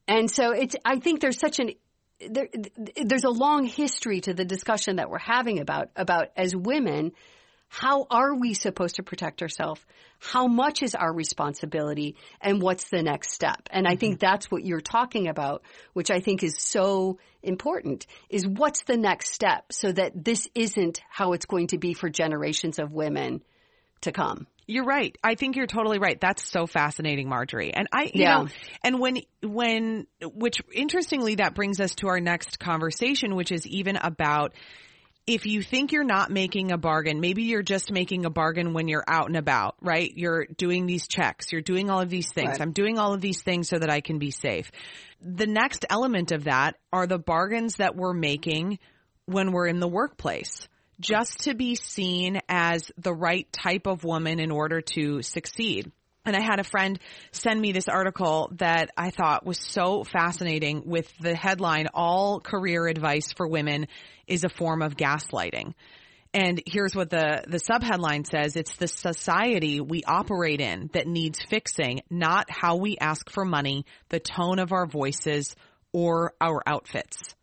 And 0.07 0.31
so 0.31 0.53
it's, 0.53 0.77
I 0.85 0.99
think 0.99 1.21
there's 1.21 1.39
such 1.39 1.59
an, 1.59 1.71
there, 2.29 2.49
there's 3.03 3.25
a 3.25 3.31
long 3.31 3.65
history 3.65 4.21
to 4.23 4.35
the 4.35 4.45
discussion 4.45 4.97
that 4.97 5.11
we're 5.11 5.19
having 5.19 5.59
about, 5.61 5.89
about 5.97 6.29
as 6.37 6.55
women, 6.55 7.13
how 7.69 8.07
are 8.11 8.35
we 8.35 8.55
supposed 8.55 8.97
to 8.97 9.03
protect 9.03 9.43
ourselves? 9.43 9.81
How 10.21 10.47
much 10.47 10.83
is 10.83 10.95
our 10.95 11.13
responsibility 11.13 12.17
and 12.41 12.63
what's 12.63 12.89
the 12.89 13.03
next 13.03 13.33
step? 13.33 13.69
And 13.71 13.87
I 13.87 13.93
mm-hmm. 13.93 14.01
think 14.01 14.21
that's 14.21 14.51
what 14.51 14.65
you're 14.65 14.81
talking 14.81 15.29
about, 15.29 15.63
which 15.93 16.11
I 16.11 16.21
think 16.21 16.43
is 16.43 16.57
so 16.59 17.19
important 17.43 18.07
is 18.31 18.47
what's 18.47 18.85
the 18.85 18.97
next 18.97 19.33
step 19.33 19.73
so 19.73 19.91
that 19.91 20.13
this 20.25 20.49
isn't 20.55 21.01
how 21.11 21.33
it's 21.33 21.47
going 21.47 21.69
to 21.69 21.79
be 21.79 21.95
for 21.95 22.09
generations 22.09 22.79
of 22.79 22.93
women 22.93 23.43
to 24.03 24.13
come. 24.13 24.47
You're 24.67 24.85
right. 24.85 25.17
I 25.23 25.35
think 25.35 25.57
you're 25.57 25.67
totally 25.67 25.99
right. 25.99 26.19
That's 26.21 26.51
so 26.51 26.67
fascinating, 26.67 27.29
Marjorie. 27.29 27.73
And 27.75 27.89
I, 27.93 28.05
you 28.05 28.23
Yeah. 28.23 28.43
know, 28.43 28.49
and 28.83 28.99
when, 28.99 29.19
when, 29.43 30.07
which 30.23 30.63
interestingly, 30.73 31.37
that 31.37 31.55
brings 31.55 31.81
us 31.81 31.95
to 31.97 32.09
our 32.09 32.21
next 32.21 32.59
conversation, 32.59 33.37
which 33.37 33.53
is 33.53 33.67
even 33.67 33.97
about 33.97 34.55
if 35.27 35.47
you 35.47 35.63
think 35.63 35.93
you're 35.93 36.05
not 36.05 36.31
making 36.31 36.71
a 36.71 36.77
bargain, 36.77 37.21
maybe 37.21 37.45
you're 37.45 37.63
just 37.63 37.91
making 37.91 38.27
a 38.27 38.31
bargain 38.31 38.75
when 38.75 38.89
you're 38.89 39.05
out 39.09 39.27
and 39.27 39.37
about, 39.37 39.77
right? 39.81 40.13
You're 40.15 40.47
doing 40.47 40.87
these 40.87 41.09
checks, 41.09 41.51
you're 41.51 41.63
doing 41.63 41.89
all 41.89 42.01
of 42.01 42.11
these 42.11 42.31
things. 42.31 42.51
Right. 42.51 42.61
I'm 42.61 42.73
doing 42.73 42.99
all 42.99 43.15
of 43.15 43.21
these 43.21 43.43
things 43.43 43.69
so 43.69 43.79
that 43.79 43.91
I 43.91 44.01
can 44.01 44.19
be 44.19 44.31
safe. 44.31 44.71
The 45.23 45.47
next 45.47 45.87
element 45.89 46.33
of 46.33 46.45
that 46.45 46.77
are 46.93 47.07
the 47.07 47.19
bargains 47.19 47.77
that 47.77 47.97
we're 47.97 48.13
making 48.13 48.79
when 49.27 49.53
we're 49.53 49.67
in 49.67 49.81
the 49.81 49.89
workplace. 49.89 50.69
Just 51.01 51.45
to 51.45 51.55
be 51.55 51.75
seen 51.75 52.41
as 52.49 52.91
the 52.97 53.13
right 53.13 53.51
type 53.53 53.87
of 53.87 54.05
woman 54.05 54.41
in 54.41 54.51
order 54.51 54.81
to 54.81 55.23
succeed. 55.23 55.91
And 56.27 56.35
I 56.35 56.41
had 56.41 56.59
a 56.59 56.65
friend 56.65 56.99
send 57.33 57.61
me 57.61 57.73
this 57.73 57.89
article 57.89 58.51
that 58.57 58.91
I 58.97 59.11
thought 59.11 59.45
was 59.45 59.59
so 59.59 60.05
fascinating 60.05 60.85
with 60.87 61.13
the 61.19 61.35
headline, 61.35 61.89
All 61.93 62.41
Career 62.41 62.87
Advice 62.87 63.33
for 63.35 63.47
Women 63.47 63.89
is 64.27 64.45
a 64.45 64.49
Form 64.49 64.81
of 64.81 64.97
Gaslighting. 64.97 65.75
And 66.33 66.63
here's 66.67 66.97
what 66.97 67.11
the, 67.11 67.45
the 67.47 67.59
subheadline 67.59 68.27
says. 68.27 68.57
It's 68.57 68.75
the 68.77 68.89
society 68.89 69.81
we 69.81 70.03
operate 70.05 70.61
in 70.61 70.91
that 70.95 71.07
needs 71.07 71.41
fixing, 71.49 72.01
not 72.11 72.51
how 72.51 72.77
we 72.77 72.97
ask 72.99 73.31
for 73.31 73.45
money, 73.45 73.85
the 74.09 74.19
tone 74.19 74.59
of 74.59 74.73
our 74.73 74.87
voices, 74.87 75.55
or 75.93 76.33
our 76.41 76.63
outfits. 76.67 77.35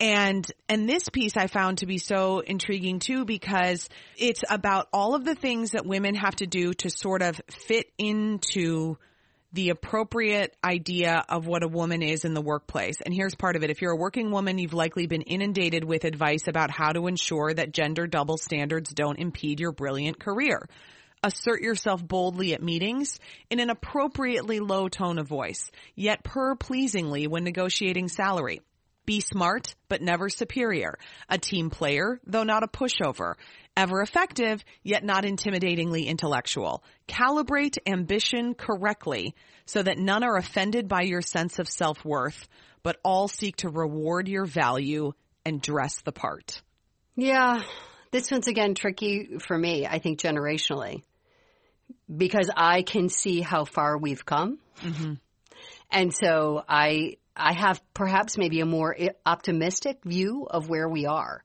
And, 0.00 0.44
and 0.68 0.88
this 0.88 1.08
piece 1.08 1.36
I 1.36 1.46
found 1.46 1.78
to 1.78 1.86
be 1.86 1.98
so 1.98 2.40
intriguing 2.40 2.98
too 2.98 3.24
because 3.24 3.88
it's 4.16 4.42
about 4.50 4.88
all 4.92 5.14
of 5.14 5.24
the 5.24 5.34
things 5.34 5.70
that 5.70 5.86
women 5.86 6.14
have 6.16 6.36
to 6.36 6.46
do 6.46 6.74
to 6.74 6.90
sort 6.90 7.22
of 7.22 7.40
fit 7.48 7.86
into 7.96 8.96
the 9.54 9.70
appropriate 9.70 10.56
idea 10.64 11.24
of 11.28 11.46
what 11.46 11.62
a 11.62 11.68
woman 11.68 12.02
is 12.02 12.24
in 12.24 12.34
the 12.34 12.40
workplace. 12.40 13.00
And 13.00 13.14
here's 13.14 13.36
part 13.36 13.54
of 13.54 13.62
it. 13.62 13.70
If 13.70 13.82
you're 13.82 13.92
a 13.92 13.96
working 13.96 14.32
woman, 14.32 14.58
you've 14.58 14.74
likely 14.74 15.06
been 15.06 15.22
inundated 15.22 15.84
with 15.84 16.04
advice 16.04 16.48
about 16.48 16.72
how 16.72 16.90
to 16.90 17.06
ensure 17.06 17.54
that 17.54 17.72
gender 17.72 18.08
double 18.08 18.36
standards 18.36 18.90
don't 18.92 19.20
impede 19.20 19.60
your 19.60 19.70
brilliant 19.70 20.18
career. 20.18 20.68
Assert 21.22 21.62
yourself 21.62 22.06
boldly 22.06 22.52
at 22.52 22.64
meetings 22.64 23.20
in 23.48 23.60
an 23.60 23.70
appropriately 23.70 24.58
low 24.58 24.88
tone 24.88 25.18
of 25.18 25.28
voice, 25.28 25.70
yet 25.94 26.24
purr 26.24 26.56
pleasingly 26.56 27.28
when 27.28 27.44
negotiating 27.44 28.08
salary. 28.08 28.60
Be 29.06 29.20
smart, 29.20 29.74
but 29.88 30.00
never 30.00 30.28
superior. 30.28 30.98
A 31.28 31.38
team 31.38 31.70
player, 31.70 32.20
though 32.26 32.42
not 32.42 32.62
a 32.62 32.68
pushover. 32.68 33.34
Ever 33.76 34.00
effective, 34.00 34.64
yet 34.82 35.04
not 35.04 35.24
intimidatingly 35.24 36.06
intellectual. 36.06 36.82
Calibrate 37.08 37.76
ambition 37.86 38.54
correctly 38.54 39.34
so 39.66 39.82
that 39.82 39.98
none 39.98 40.22
are 40.22 40.36
offended 40.36 40.88
by 40.88 41.02
your 41.02 41.22
sense 41.22 41.58
of 41.58 41.68
self-worth, 41.68 42.48
but 42.82 42.98
all 43.04 43.28
seek 43.28 43.56
to 43.56 43.68
reward 43.68 44.28
your 44.28 44.44
value 44.44 45.12
and 45.44 45.60
dress 45.60 46.00
the 46.02 46.12
part. 46.12 46.62
Yeah, 47.16 47.62
this 48.10 48.30
one's 48.30 48.48
again 48.48 48.74
tricky 48.74 49.38
for 49.46 49.58
me, 49.58 49.86
I 49.86 49.98
think 49.98 50.20
generationally, 50.20 51.02
because 52.14 52.50
I 52.56 52.82
can 52.82 53.08
see 53.08 53.40
how 53.40 53.64
far 53.64 53.98
we've 53.98 54.24
come. 54.24 54.58
Mm-hmm. 54.82 55.14
And 55.90 56.14
so 56.14 56.64
I, 56.68 57.16
I 57.36 57.52
have 57.52 57.80
perhaps 57.94 58.38
maybe 58.38 58.60
a 58.60 58.66
more 58.66 58.96
optimistic 59.26 60.04
view 60.04 60.46
of 60.48 60.68
where 60.68 60.88
we 60.88 61.06
are, 61.06 61.42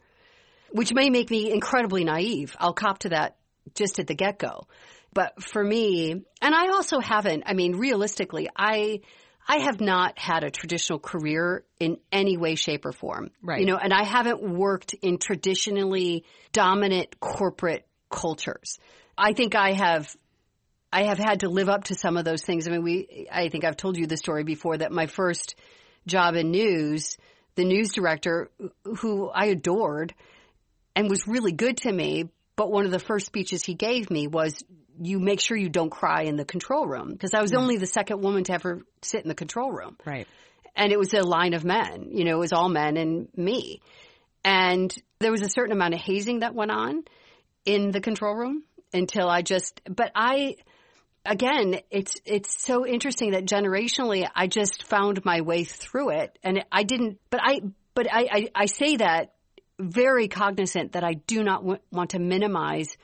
which 0.71 0.93
may 0.93 1.09
make 1.09 1.31
me 1.31 1.51
incredibly 1.51 2.03
naive. 2.03 2.55
I'll 2.59 2.73
cop 2.73 2.99
to 2.99 3.09
that 3.09 3.37
just 3.75 3.99
at 3.99 4.07
the 4.07 4.15
get 4.15 4.39
go. 4.39 4.67
But 5.13 5.41
for 5.43 5.63
me, 5.63 6.11
and 6.11 6.55
I 6.55 6.67
also 6.69 6.99
haven't, 6.99 7.43
I 7.47 7.53
mean, 7.53 7.75
realistically, 7.77 8.47
I, 8.55 9.01
I 9.47 9.63
have 9.63 9.81
not 9.81 10.19
had 10.19 10.43
a 10.43 10.51
traditional 10.51 10.99
career 10.99 11.63
in 11.79 11.97
any 12.11 12.37
way, 12.37 12.53
shape, 12.53 12.85
or 12.85 12.91
form. 12.91 13.31
Right. 13.41 13.59
You 13.59 13.65
know, 13.65 13.77
and 13.77 13.91
I 13.91 14.03
haven't 14.03 14.41
worked 14.41 14.93
in 14.93 15.17
traditionally 15.17 16.25
dominant 16.51 17.19
corporate 17.19 17.87
cultures. 18.11 18.77
I 19.17 19.33
think 19.33 19.55
I 19.55 19.73
have 19.73 20.15
I 20.91 21.03
have 21.03 21.19
had 21.19 21.41
to 21.41 21.49
live 21.49 21.69
up 21.69 21.85
to 21.85 21.95
some 21.95 22.17
of 22.17 22.25
those 22.25 22.41
things. 22.41 22.67
I 22.67 22.71
mean, 22.71 22.83
we, 22.83 23.27
I 23.31 23.49
think 23.49 23.63
I've 23.63 23.77
told 23.77 23.97
you 23.97 24.07
the 24.07 24.17
story 24.17 24.43
before 24.43 24.77
that 24.77 24.91
my 24.91 25.05
first 25.05 25.55
job 26.05 26.35
in 26.35 26.51
news, 26.51 27.17
the 27.55 27.65
news 27.65 27.93
director 27.93 28.49
who 28.99 29.29
I 29.29 29.45
adored 29.47 30.13
and 30.95 31.09
was 31.09 31.27
really 31.27 31.51
good 31.51 31.77
to 31.77 31.91
me, 31.91 32.29
but 32.55 32.71
one 32.71 32.85
of 32.85 32.91
the 32.91 32.99
first 32.99 33.25
speeches 33.25 33.63
he 33.63 33.73
gave 33.73 34.09
me 34.09 34.27
was, 34.27 34.63
you 35.01 35.19
make 35.19 35.39
sure 35.39 35.55
you 35.55 35.69
don't 35.69 35.89
cry 35.89 36.23
in 36.23 36.35
the 36.35 36.43
control 36.45 36.85
room. 36.85 37.11
Because 37.13 37.33
I 37.33 37.41
was 37.41 37.51
hmm. 37.51 37.57
only 37.57 37.77
the 37.77 37.87
second 37.87 38.21
woman 38.21 38.43
to 38.45 38.53
ever 38.53 38.81
sit 39.01 39.21
in 39.21 39.29
the 39.29 39.35
control 39.35 39.71
room 39.71 39.97
Right. 40.05 40.27
and 40.75 40.91
it 40.91 40.99
was 40.99 41.13
a 41.13 41.21
line 41.21 41.53
of 41.53 41.63
men. 41.63 42.09
You 42.11 42.25
know, 42.25 42.35
it 42.35 42.39
was 42.39 42.53
all 42.53 42.69
men 42.69 42.97
and 42.97 43.29
me. 43.35 43.81
And 44.43 44.93
there 45.19 45.31
was 45.31 45.41
a 45.41 45.49
certain 45.49 45.73
amount 45.73 45.93
of 45.93 46.01
hazing 46.01 46.39
that 46.39 46.55
went 46.55 46.71
on 46.71 47.03
in 47.65 47.91
the 47.91 48.01
control 48.01 48.35
room 48.35 48.63
until 48.93 49.29
I 49.29 49.41
just, 49.41 49.81
but 49.85 50.11
I, 50.15 50.55
again, 51.29 51.79
it's, 51.91 52.15
it's 52.25 52.61
so 52.61 52.85
interesting 52.85 53.31
that 53.31 53.45
generationally 53.45 54.27
I 54.35 54.47
just 54.47 54.83
found 54.83 55.23
my 55.23 55.41
way 55.41 55.63
through 55.63 56.09
it 56.09 56.37
and 56.43 56.65
I 56.71 56.83
didn't, 56.83 57.19
but 57.29 57.39
I, 57.43 57.61
but 57.93 58.07
I, 58.11 58.27
I, 58.31 58.47
I 58.55 58.65
say 58.65 58.97
that 58.97 59.33
very 59.79 60.27
cognizant 60.27 60.93
that 60.93 61.03
I 61.03 61.13
do 61.13 61.43
not 61.43 61.61
w- 61.61 61.79
want 61.91 62.11
to 62.11 62.19
minimize 62.19 62.97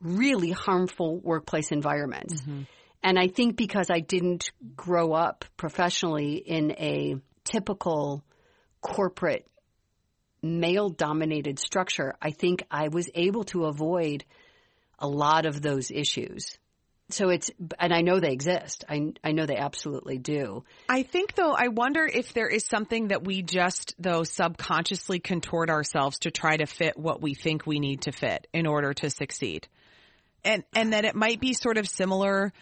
really 0.00 0.50
harmful 0.50 1.18
workplace 1.18 1.72
environments. 1.72 2.42
Mm-hmm. 2.42 2.62
And 3.02 3.18
I 3.18 3.28
think 3.28 3.56
because 3.56 3.88
I 3.90 4.00
didn't 4.00 4.50
grow 4.76 5.12
up 5.12 5.44
professionally 5.56 6.34
in 6.34 6.72
a 6.72 7.16
typical 7.44 8.22
corporate 8.80 9.46
male 10.42 10.90
dominated 10.90 11.58
structure, 11.58 12.14
I 12.20 12.30
think 12.30 12.62
I 12.70 12.88
was 12.88 13.08
able 13.14 13.44
to 13.44 13.64
avoid 13.64 14.24
a 14.98 15.08
lot 15.08 15.46
of 15.46 15.62
those 15.62 15.90
issues. 15.90 16.58
So 17.12 17.28
it's, 17.28 17.50
and 17.78 17.92
I 17.92 18.00
know 18.00 18.20
they 18.20 18.32
exist. 18.32 18.84
I, 18.88 19.12
I 19.22 19.32
know 19.32 19.46
they 19.46 19.56
absolutely 19.56 20.18
do. 20.18 20.64
I 20.88 21.02
think 21.02 21.34
though, 21.34 21.52
I 21.52 21.68
wonder 21.68 22.04
if 22.04 22.32
there 22.32 22.48
is 22.48 22.64
something 22.64 23.08
that 23.08 23.24
we 23.24 23.42
just 23.42 23.94
though 23.98 24.24
subconsciously 24.24 25.20
contort 25.20 25.70
ourselves 25.70 26.20
to 26.20 26.30
try 26.30 26.56
to 26.56 26.66
fit 26.66 26.98
what 26.98 27.20
we 27.20 27.34
think 27.34 27.66
we 27.66 27.80
need 27.80 28.02
to 28.02 28.12
fit 28.12 28.46
in 28.52 28.66
order 28.66 28.94
to 28.94 29.10
succeed. 29.10 29.68
And, 30.44 30.64
and 30.74 30.92
that 30.92 31.04
it 31.04 31.14
might 31.14 31.40
be 31.40 31.54
sort 31.54 31.76
of 31.76 31.88
similar 31.88 32.52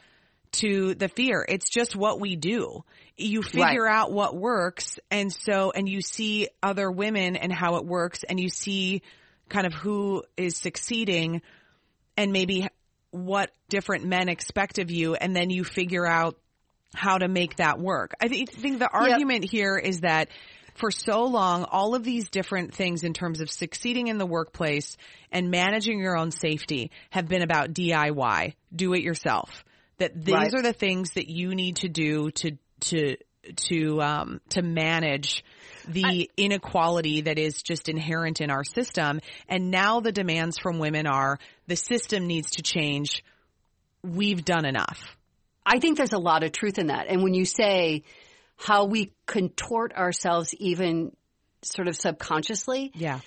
to 0.52 0.94
the 0.94 1.08
fear. 1.08 1.44
It's 1.48 1.68
just 1.68 1.94
what 1.94 2.20
we 2.20 2.36
do. 2.36 2.84
You 3.16 3.42
figure 3.42 3.86
out 3.86 4.12
what 4.12 4.36
works 4.36 4.98
and 5.10 5.32
so, 5.32 5.70
and 5.70 5.88
you 5.88 6.02
see 6.02 6.48
other 6.62 6.90
women 6.90 7.36
and 7.36 7.52
how 7.52 7.76
it 7.76 7.86
works 7.86 8.24
and 8.24 8.40
you 8.40 8.48
see 8.48 9.02
kind 9.48 9.66
of 9.66 9.74
who 9.74 10.24
is 10.36 10.56
succeeding 10.56 11.42
and 12.16 12.32
maybe 12.32 12.68
what 13.10 13.50
different 13.68 14.04
men 14.04 14.28
expect 14.28 14.78
of 14.78 14.90
you 14.90 15.14
and 15.14 15.34
then 15.34 15.50
you 15.50 15.64
figure 15.64 16.06
out 16.06 16.36
how 16.94 17.18
to 17.18 17.28
make 17.28 17.56
that 17.56 17.78
work. 17.78 18.14
I 18.20 18.28
thi- 18.28 18.46
think 18.46 18.78
the 18.78 18.88
argument 18.90 19.44
here 19.44 19.76
is 19.76 20.00
that 20.00 20.28
for 20.74 20.90
so 20.90 21.24
long, 21.24 21.64
all 21.64 21.94
of 21.94 22.04
these 22.04 22.30
different 22.30 22.74
things 22.74 23.02
in 23.04 23.12
terms 23.12 23.40
of 23.40 23.50
succeeding 23.50 24.06
in 24.08 24.18
the 24.18 24.26
workplace 24.26 24.96
and 25.30 25.50
managing 25.50 25.98
your 26.00 26.16
own 26.16 26.30
safety 26.30 26.90
have 27.10 27.28
been 27.28 27.42
about 27.42 27.72
DIY, 27.72 28.54
do 28.74 28.94
it 28.94 29.02
yourself. 29.02 29.64
That 29.98 30.24
these 30.24 30.34
Right. 30.34 30.54
are 30.54 30.62
the 30.62 30.72
things 30.72 31.12
that 31.12 31.28
you 31.28 31.54
need 31.54 31.76
to 31.76 31.88
do 31.88 32.30
to, 32.30 32.56
to, 32.80 33.16
to, 33.68 34.00
um, 34.02 34.40
to 34.50 34.62
manage 34.62 35.44
the 35.88 36.30
inequality 36.36 37.22
that 37.22 37.38
is 37.38 37.62
just 37.62 37.88
inherent 37.88 38.40
in 38.40 38.50
our 38.50 38.64
system. 38.64 39.20
And 39.48 39.70
now 39.70 40.00
the 40.00 40.12
demands 40.12 40.58
from 40.58 40.78
women 40.78 41.06
are 41.06 41.38
the 41.66 41.76
system 41.76 42.26
needs 42.26 42.52
to 42.52 42.62
change. 42.62 43.24
We've 44.02 44.44
done 44.44 44.64
enough. 44.64 45.16
I 45.64 45.78
think 45.78 45.98
there's 45.98 46.12
a 46.12 46.18
lot 46.18 46.42
of 46.42 46.52
truth 46.52 46.78
in 46.78 46.88
that. 46.88 47.06
And 47.08 47.22
when 47.22 47.34
you 47.34 47.44
say 47.44 48.04
how 48.56 48.84
we 48.84 49.12
contort 49.26 49.94
ourselves 49.94 50.54
even 50.54 51.12
sort 51.62 51.88
of 51.88 51.96
subconsciously. 51.96 52.92
Yeah. 52.94 53.20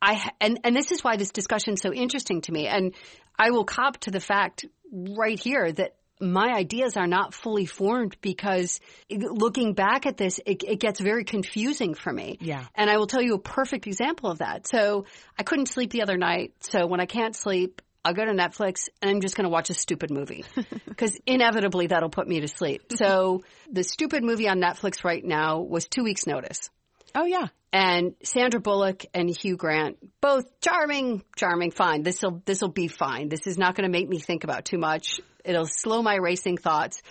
I 0.00 0.30
and 0.40 0.60
and 0.64 0.76
this 0.76 0.92
is 0.92 1.02
why 1.02 1.16
this 1.16 1.30
discussion 1.30 1.74
is 1.74 1.80
so 1.80 1.92
interesting 1.92 2.40
to 2.42 2.52
me. 2.52 2.66
And 2.66 2.94
I 3.38 3.50
will 3.50 3.64
cop 3.64 3.98
to 3.98 4.10
the 4.10 4.20
fact 4.20 4.64
right 4.92 5.38
here 5.38 5.70
that 5.72 5.94
my 6.20 6.52
ideas 6.54 6.96
are 6.96 7.06
not 7.06 7.34
fully 7.34 7.66
formed 7.66 8.16
because 8.20 8.80
looking 9.10 9.74
back 9.74 10.06
at 10.06 10.16
this, 10.16 10.40
it, 10.44 10.62
it, 10.64 10.80
gets 10.80 11.00
very 11.00 11.24
confusing 11.24 11.94
for 11.94 12.12
me. 12.12 12.38
Yeah. 12.40 12.64
And 12.74 12.90
I 12.90 12.96
will 12.96 13.06
tell 13.06 13.22
you 13.22 13.34
a 13.34 13.38
perfect 13.38 13.86
example 13.86 14.30
of 14.30 14.38
that. 14.38 14.66
So 14.66 15.06
I 15.38 15.42
couldn't 15.42 15.66
sleep 15.66 15.90
the 15.90 16.02
other 16.02 16.16
night. 16.16 16.54
So 16.60 16.86
when 16.86 17.00
I 17.00 17.06
can't 17.06 17.36
sleep, 17.36 17.82
I'll 18.04 18.14
go 18.14 18.24
to 18.24 18.32
Netflix 18.32 18.88
and 19.02 19.10
I'm 19.10 19.20
just 19.20 19.36
going 19.36 19.44
to 19.44 19.50
watch 19.50 19.70
a 19.70 19.74
stupid 19.74 20.10
movie 20.10 20.44
because 20.86 21.18
inevitably 21.26 21.88
that'll 21.88 22.10
put 22.10 22.28
me 22.28 22.40
to 22.40 22.48
sleep. 22.48 22.82
So 22.96 23.42
the 23.70 23.82
stupid 23.82 24.24
movie 24.24 24.48
on 24.48 24.60
Netflix 24.60 25.04
right 25.04 25.24
now 25.24 25.60
was 25.60 25.86
two 25.86 26.04
weeks 26.04 26.26
notice. 26.26 26.70
Oh 27.14 27.24
yeah. 27.24 27.48
And 27.72 28.14
Sandra 28.22 28.60
Bullock 28.60 29.04
and 29.12 29.28
Hugh 29.28 29.56
Grant, 29.56 29.98
both 30.20 30.60
charming, 30.60 31.22
charming, 31.36 31.70
fine. 31.70 32.02
This'll, 32.02 32.40
this'll 32.46 32.70
be 32.70 32.88
fine. 32.88 33.28
This 33.28 33.46
is 33.46 33.58
not 33.58 33.74
going 33.74 33.90
to 33.90 33.92
make 33.92 34.08
me 34.08 34.18
think 34.18 34.44
about 34.44 34.64
too 34.64 34.78
much. 34.78 35.20
It'll 35.48 35.66
slow 35.66 36.02
my 36.02 36.16
racing 36.16 36.58
thoughts. 36.58 37.02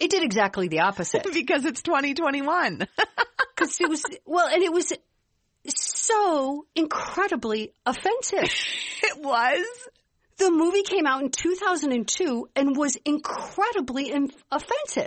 It 0.00 0.10
did 0.10 0.22
exactly 0.24 0.68
the 0.68 0.80
opposite. 0.80 1.24
because 1.32 1.66
it's 1.66 1.82
2021. 1.82 2.88
Cause 3.56 3.80
it 3.80 3.88
was, 3.88 4.02
well, 4.24 4.48
and 4.48 4.62
it 4.62 4.72
was 4.72 4.92
so 5.68 6.66
incredibly 6.74 7.72
offensive. 7.84 8.50
it 9.02 9.18
was. 9.22 9.66
The 10.38 10.50
movie 10.50 10.82
came 10.82 11.06
out 11.06 11.22
in 11.22 11.30
2002 11.30 12.48
and 12.56 12.76
was 12.76 12.96
incredibly 13.04 14.10
in- 14.10 14.32
offensive. 14.50 15.06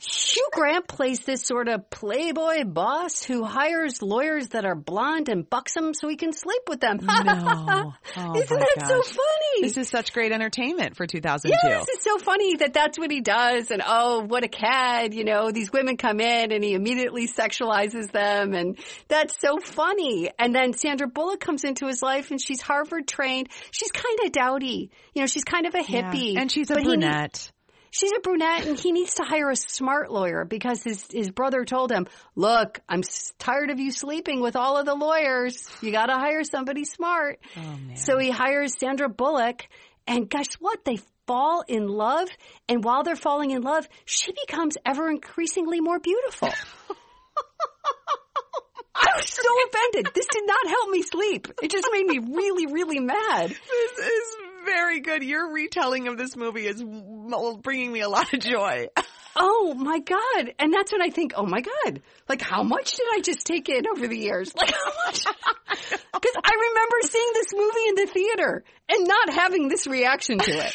Hugh 0.00 0.48
Grant 0.52 0.86
plays 0.86 1.20
this 1.20 1.42
sort 1.42 1.68
of 1.68 1.90
playboy 1.90 2.64
boss 2.64 3.24
who 3.24 3.44
hires 3.44 4.00
lawyers 4.00 4.48
that 4.48 4.64
are 4.64 4.76
blonde 4.76 5.28
and 5.28 5.48
buxom 5.48 5.92
so 5.92 6.08
he 6.08 6.14
can 6.16 6.32
sleep 6.32 6.62
with 6.68 6.80
them. 6.80 6.98
No. 7.02 7.92
Oh 8.16 8.34
Isn't 8.34 8.58
that 8.58 8.74
gosh. 8.78 8.88
so 8.88 9.02
funny? 9.02 9.62
This 9.62 9.76
is 9.76 9.88
such 9.88 10.12
great 10.12 10.32
entertainment 10.32 10.96
for 10.96 11.06
2002. 11.06 11.54
Yeah, 11.68 11.78
this 11.78 11.88
is 11.88 12.02
so 12.02 12.18
funny 12.18 12.56
that 12.56 12.72
that's 12.72 12.98
what 12.98 13.10
he 13.10 13.20
does. 13.20 13.70
And 13.70 13.82
oh, 13.86 14.20
what 14.20 14.44
a 14.44 14.48
cad, 14.48 15.14
you 15.14 15.24
know, 15.24 15.50
these 15.52 15.70
women 15.70 15.96
come 15.96 16.20
in 16.20 16.50
and 16.52 16.64
he 16.64 16.74
immediately 16.74 17.28
sexualizes 17.28 18.10
them. 18.10 18.54
And 18.54 18.78
that's 19.08 19.38
so 19.40 19.58
funny. 19.58 20.30
And 20.38 20.54
then 20.54 20.72
Sandra 20.72 21.06
Bullock 21.06 21.40
comes 21.40 21.64
into 21.64 21.86
his 21.86 22.02
life 22.02 22.30
and 22.30 22.40
she's 22.40 22.60
Harvard 22.62 23.06
trained. 23.06 23.48
She's 23.70 23.92
kind 23.92 24.18
of 24.24 24.32
dowdy. 24.32 24.90
You 25.14 25.22
know, 25.22 25.26
she's 25.26 25.44
kind 25.44 25.66
of 25.66 25.74
a 25.74 25.82
hippie. 25.82 26.34
Yeah. 26.34 26.40
And 26.40 26.50
she's 26.50 26.70
a 26.70 26.74
brunette. 26.74 27.50
She's 27.90 28.12
a 28.16 28.20
brunette 28.20 28.66
and 28.66 28.78
he 28.78 28.92
needs 28.92 29.14
to 29.14 29.22
hire 29.24 29.50
a 29.50 29.56
smart 29.56 30.10
lawyer 30.12 30.44
because 30.44 30.82
his, 30.82 31.06
his 31.10 31.30
brother 31.30 31.64
told 31.64 31.90
him, 31.90 32.06
look, 32.34 32.80
I'm 32.88 33.00
s- 33.00 33.32
tired 33.38 33.70
of 33.70 33.78
you 33.80 33.90
sleeping 33.90 34.40
with 34.40 34.56
all 34.56 34.76
of 34.76 34.86
the 34.86 34.94
lawyers. 34.94 35.66
You 35.80 35.90
gotta 35.92 36.14
hire 36.14 36.44
somebody 36.44 36.84
smart. 36.84 37.38
Oh. 37.56 37.78
So 37.94 38.18
he 38.18 38.30
hires 38.30 38.74
Sandra 38.78 39.08
Bullock 39.08 39.66
and 40.06 40.28
guess 40.28 40.54
what? 40.60 40.84
They 40.84 40.98
fall 41.26 41.62
in 41.66 41.86
love 41.88 42.28
and 42.68 42.82
while 42.84 43.02
they're 43.04 43.16
falling 43.16 43.50
in 43.52 43.62
love, 43.62 43.88
she 44.04 44.32
becomes 44.46 44.76
ever 44.86 45.10
increasingly 45.10 45.80
more 45.80 45.98
beautiful. 45.98 46.48
I 49.00 49.06
was 49.16 49.28
so 49.28 49.42
offended. 49.68 50.12
This 50.14 50.26
did 50.26 50.42
not 50.46 50.66
help 50.68 50.90
me 50.90 51.02
sleep. 51.02 51.48
It 51.62 51.70
just 51.70 51.88
made 51.92 52.04
me 52.06 52.18
really, 52.18 52.66
really 52.66 52.98
mad. 52.98 53.48
This 53.50 53.98
is 53.98 54.36
very 54.68 55.00
good. 55.00 55.22
Your 55.22 55.52
retelling 55.52 56.08
of 56.08 56.18
this 56.18 56.36
movie 56.36 56.66
is 56.66 56.82
bringing 57.62 57.92
me 57.92 58.00
a 58.00 58.08
lot 58.08 58.32
of 58.32 58.40
joy. 58.40 58.88
Oh 59.40 59.72
my 59.72 60.00
God. 60.00 60.52
And 60.58 60.72
that's 60.72 60.90
when 60.90 61.00
I 61.00 61.10
think, 61.10 61.34
oh 61.36 61.46
my 61.46 61.60
God, 61.60 62.02
like 62.28 62.42
how 62.42 62.64
much 62.64 62.96
did 62.96 63.06
I 63.14 63.20
just 63.20 63.46
take 63.46 63.68
in 63.68 63.84
over 63.86 64.08
the 64.08 64.18
years? 64.18 64.52
Like 64.52 64.72
how 64.72 64.92
much? 65.06 65.24
Because 66.12 66.34
I 66.42 66.70
remember 66.70 66.96
seeing 67.02 67.30
this 67.34 67.52
movie 67.52 67.88
in 67.88 67.94
the 67.94 68.06
theater 68.12 68.64
and 68.88 69.06
not 69.06 69.32
having 69.32 69.68
this 69.68 69.86
reaction 69.86 70.38
to 70.38 70.50
it. 70.50 70.74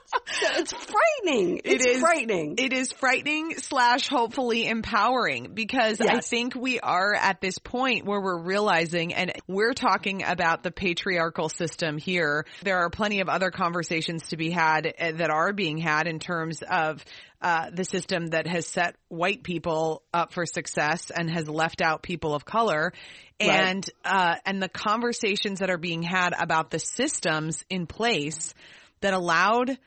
it's 0.58 0.72
frightening. 0.72 1.60
It's 1.64 1.84
It 1.84 1.88
is 1.88 2.00
frightening. 2.00 2.54
It 2.58 2.72
is 2.72 2.92
frightening 2.92 3.58
slash 3.58 4.08
hopefully 4.08 4.66
empowering 4.66 5.52
because 5.54 6.00
I 6.00 6.20
think 6.20 6.54
we 6.54 6.80
are 6.80 7.14
at 7.14 7.40
this 7.40 7.58
point 7.58 8.06
where 8.06 8.20
we're 8.20 8.42
realizing 8.42 9.14
and 9.14 9.32
we're 9.46 9.74
talking 9.74 10.22
about 10.24 10.62
the 10.62 10.70
patriarchal 10.70 11.48
system 11.48 11.98
here. 11.98 12.46
There 12.62 12.78
are 12.78 12.90
plenty 12.90 13.20
of 13.20 13.28
other 13.28 13.50
conversations 13.50 14.28
to 14.28 14.36
be 14.36 14.50
had 14.50 14.86
uh, 14.86 15.12
that 15.12 15.30
are 15.30 15.52
being 15.52 15.78
had 15.78 16.06
in 16.06 16.18
terms 16.18 16.62
of 16.68 17.04
uh, 17.40 17.70
the 17.72 17.84
system 17.84 18.28
that 18.28 18.46
has 18.46 18.66
set 18.66 18.94
white 19.08 19.42
people 19.42 20.02
up 20.14 20.32
for 20.32 20.46
success 20.46 21.10
and 21.10 21.28
has 21.28 21.48
left 21.48 21.82
out 21.82 22.02
people 22.02 22.34
of 22.34 22.44
color. 22.44 22.92
Right. 23.40 23.50
And, 23.50 23.90
uh, 24.04 24.36
and 24.46 24.62
the 24.62 24.68
conversations 24.68 25.58
that 25.58 25.68
are 25.68 25.78
being 25.78 26.02
had 26.02 26.32
about 26.38 26.70
the 26.70 26.78
systems 26.78 27.64
in 27.68 27.86
place 27.88 28.54
that 29.02 29.14
allowed 29.14 29.78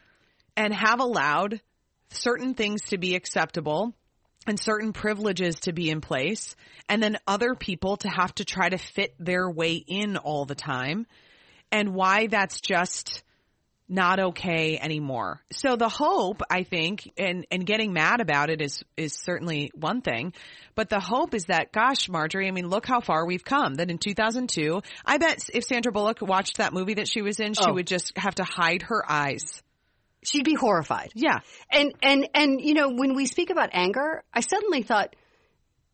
and 0.55 0.73
have 0.73 0.99
allowed 0.99 1.61
certain 2.09 2.53
things 2.53 2.81
to 2.83 2.97
be 2.97 3.15
acceptable 3.15 3.93
and 4.47 4.59
certain 4.59 4.93
privileges 4.93 5.59
to 5.61 5.73
be 5.73 5.89
in 5.89 6.01
place 6.01 6.55
and 6.87 7.01
then 7.01 7.17
other 7.27 7.55
people 7.55 7.97
to 7.97 8.07
have 8.07 8.33
to 8.35 8.45
try 8.45 8.69
to 8.69 8.77
fit 8.77 9.15
their 9.19 9.49
way 9.49 9.73
in 9.75 10.17
all 10.17 10.45
the 10.45 10.55
time. 10.55 11.07
And 11.71 11.93
why 11.93 12.27
that's 12.27 12.61
just 12.61 13.23
not 13.87 14.19
okay 14.19 14.79
anymore. 14.79 15.41
So 15.51 15.75
the 15.75 15.89
hope, 15.89 16.41
I 16.49 16.63
think, 16.63 17.11
and, 17.17 17.45
and 17.51 17.65
getting 17.65 17.93
mad 17.93 18.19
about 18.19 18.49
it 18.49 18.59
is, 18.61 18.83
is 18.97 19.13
certainly 19.13 19.71
one 19.75 20.01
thing, 20.01 20.33
but 20.73 20.89
the 20.89 20.99
hope 20.99 21.35
is 21.35 21.45
that, 21.45 21.71
gosh, 21.71 22.09
Marjorie, 22.09 22.47
I 22.47 22.51
mean, 22.51 22.67
look 22.67 22.87
how 22.87 22.99
far 22.99 23.25
we've 23.27 23.45
come. 23.45 23.75
That 23.75 23.91
in 23.91 23.99
2002, 23.99 24.81
I 25.05 25.17
bet 25.19 25.49
if 25.53 25.63
Sandra 25.65 25.91
Bullock 25.91 26.21
watched 26.21 26.57
that 26.57 26.73
movie 26.73 26.95
that 26.95 27.07
she 27.07 27.21
was 27.21 27.39
in, 27.39 27.53
she 27.53 27.61
Oh. 27.69 27.73
would 27.73 27.85
just 27.87 28.17
have 28.17 28.35
to 28.35 28.43
hide 28.43 28.81
her 28.83 29.03
eyes. 29.07 29.61
She'd 30.23 30.45
be 30.45 30.55
horrified. 30.55 31.11
Yeah. 31.13 31.41
And, 31.69 31.93
and, 32.01 32.27
and, 32.33 32.59
you 32.59 32.73
know, 32.73 32.89
when 32.89 33.13
we 33.15 33.27
speak 33.27 33.51
about 33.51 33.69
anger, 33.73 34.23
I 34.33 34.39
suddenly 34.39 34.81
thought 34.81 35.15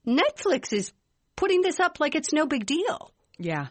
Netflix 0.08 0.71
is 0.73 0.93
putting 1.36 1.62
this 1.62 1.80
up 1.80 1.99
like 1.99 2.15
it's 2.15 2.32
no 2.34 2.45
big 2.45 2.65
deal. 2.65 3.12
Yeah. 3.38 3.67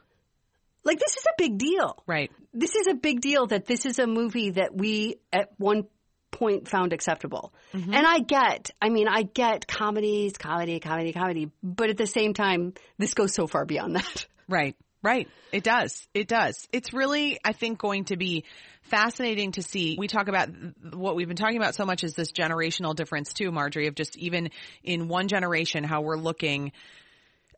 Like 0.84 0.98
this 0.98 1.16
is 1.16 1.24
a 1.24 1.34
big 1.36 1.58
deal. 1.58 2.02
Right. 2.06 2.30
This 2.52 2.74
is 2.74 2.86
a 2.86 2.94
big 2.94 3.20
deal 3.20 3.46
that 3.46 3.66
this 3.66 3.86
is 3.86 3.98
a 3.98 4.06
movie 4.06 4.50
that 4.50 4.74
we 4.74 5.16
at 5.32 5.50
one 5.58 5.86
point 6.30 6.68
found 6.68 6.92
acceptable. 6.92 7.52
Mm-hmm. 7.74 7.92
And 7.92 8.06
I 8.06 8.20
get, 8.20 8.70
I 8.80 8.88
mean, 8.88 9.08
I 9.08 9.22
get 9.22 9.66
comedies, 9.66 10.36
comedy, 10.36 10.80
comedy, 10.80 11.12
comedy, 11.12 11.50
but 11.62 11.90
at 11.90 11.96
the 11.96 12.06
same 12.06 12.34
time, 12.34 12.74
this 12.98 13.14
goes 13.14 13.34
so 13.34 13.46
far 13.46 13.64
beyond 13.64 13.96
that. 13.96 14.26
Right. 14.48 14.76
Right. 15.02 15.28
It 15.50 15.64
does. 15.64 16.06
It 16.12 16.28
does. 16.28 16.68
It's 16.72 16.92
really, 16.92 17.38
I 17.42 17.52
think, 17.52 17.78
going 17.78 18.04
to 18.06 18.16
be 18.16 18.44
fascinating 18.82 19.52
to 19.52 19.62
see. 19.62 19.96
We 19.98 20.08
talk 20.08 20.28
about 20.28 20.50
what 20.92 21.16
we've 21.16 21.28
been 21.28 21.38
talking 21.38 21.56
about 21.56 21.74
so 21.74 21.86
much 21.86 22.04
is 22.04 22.14
this 22.14 22.32
generational 22.32 22.94
difference 22.94 23.32
too, 23.32 23.50
Marjorie, 23.50 23.86
of 23.86 23.94
just 23.94 24.16
even 24.18 24.50
in 24.82 25.08
one 25.08 25.28
generation, 25.28 25.84
how 25.84 26.02
we're 26.02 26.18
looking 26.18 26.72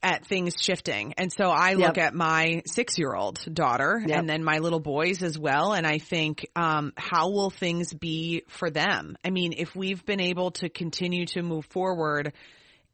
at 0.03 0.27
things 0.27 0.55
shifting. 0.61 1.15
And 1.17 1.33
so 1.33 1.45
I 1.51 1.75
look 1.75 1.97
Yep. 1.97 2.07
at 2.07 2.15
my 2.15 2.62
six 2.67 2.99
year 2.99 3.15
old 3.15 3.38
daughter 3.55 4.03
Yep. 4.05 4.19
and 4.19 4.29
then 4.29 4.43
my 4.43 4.59
little 4.59 4.81
boys 4.81 5.23
as 5.23 5.38
well. 5.38 5.73
And 5.73 5.87
I 5.87 5.99
think, 5.99 6.47
um, 6.57 6.93
how 6.97 7.31
will 7.31 7.51
things 7.51 7.93
be 7.95 8.43
for 8.49 8.69
them? 8.71 9.17
I 9.25 9.31
mean, 9.31 9.55
if 9.57 9.75
we've 9.77 10.05
been 10.05 10.21
able 10.21 10.51
to 10.53 10.69
continue 10.69 11.27
to 11.27 11.43
move 11.43 11.67
forward 11.67 12.33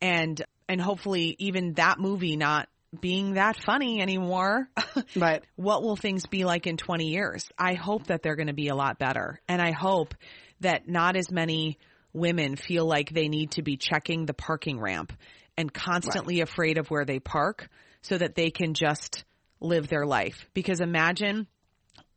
and, 0.01 0.40
and 0.69 0.81
hopefully 0.81 1.35
even 1.38 1.73
that 1.75 1.98
movie 1.98 2.37
not 2.37 2.69
being 3.00 3.35
that 3.35 3.56
funny 3.65 4.00
anymore. 4.00 4.69
Right. 5.17 5.42
what 5.56 5.83
will 5.83 5.96
things 5.96 6.27
be 6.27 6.44
like 6.44 6.67
in 6.67 6.77
20 6.77 7.06
years? 7.06 7.46
I 7.59 7.75
hope 7.75 8.06
that 8.09 8.23
they're 8.23 8.37
going 8.37 8.48
to 8.48 8.52
be 8.54 8.69
a 8.69 8.75
lot 8.75 8.98
better. 8.98 9.40
And 9.48 9.61
I 9.63 9.73
hope 9.73 10.15
that 10.61 10.88
not 10.88 11.17
as 11.17 11.31
many 11.31 11.79
women 12.13 12.56
feel 12.56 12.87
like 12.87 13.11
they 13.11 13.29
need 13.29 13.52
to 13.52 13.63
be 13.63 13.77
checking 13.77 14.27
the 14.27 14.35
parking 14.35 14.81
ramp 14.81 15.13
and 15.59 15.75
constantly 15.75 16.40
afraid 16.40 16.79
of 16.79 16.88
where 16.88 17.04
they 17.04 17.19
park 17.19 17.69
so 18.00 18.17
that 18.17 18.37
they 18.37 18.50
can 18.50 18.73
just 18.75 19.25
live 19.61 19.88
their 19.88 20.06
life. 20.06 20.48
Because 20.54 20.81
imagine 20.81 21.48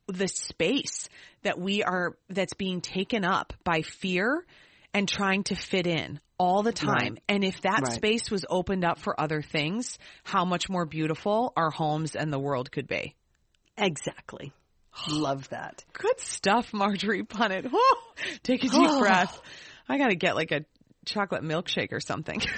the 0.08 0.28
space 0.28 1.10
that 1.42 1.60
we 1.60 1.84
are, 1.84 2.16
that's 2.30 2.54
being 2.54 2.82
taken 2.82 3.26
up 3.26 3.54
by 3.64 3.82
fear 3.82 4.46
and 4.94 5.10
trying 5.10 5.44
to 5.46 5.56
fit 5.56 5.88
in 5.88 6.20
all 6.38 6.62
the 6.62 6.72
time. 6.72 7.14
Right. 7.14 7.24
And 7.28 7.44
if 7.44 7.62
that 7.62 7.82
Right. 7.84 7.94
space 7.94 8.30
was 8.30 8.46
opened 8.48 8.86
up 8.86 9.00
for 9.00 9.20
other 9.20 9.42
things, 9.42 9.98
how 10.24 10.46
much 10.46 10.70
more 10.70 10.86
beautiful 10.86 11.52
our 11.56 11.72
homes 11.72 12.16
and 12.16 12.32
the 12.32 12.40
world 12.40 12.72
could 12.72 12.88
be. 12.88 13.16
Exactly. 13.76 14.54
Love 15.10 15.50
that. 15.50 15.84
Good 15.94 16.20
stuff, 16.20 16.74
Marjorie 16.74 17.24
Punnett. 17.24 17.72
Take 18.44 18.64
a 18.66 18.68
deep 18.68 18.90
breath. 19.00 19.42
I 19.90 19.98
got 19.98 20.10
to 20.10 20.16
get 20.16 20.36
like 20.36 20.52
a 20.52 20.66
chocolate 21.06 21.44
milkshake 21.44 21.92
or 21.92 22.00
something. 22.00 22.42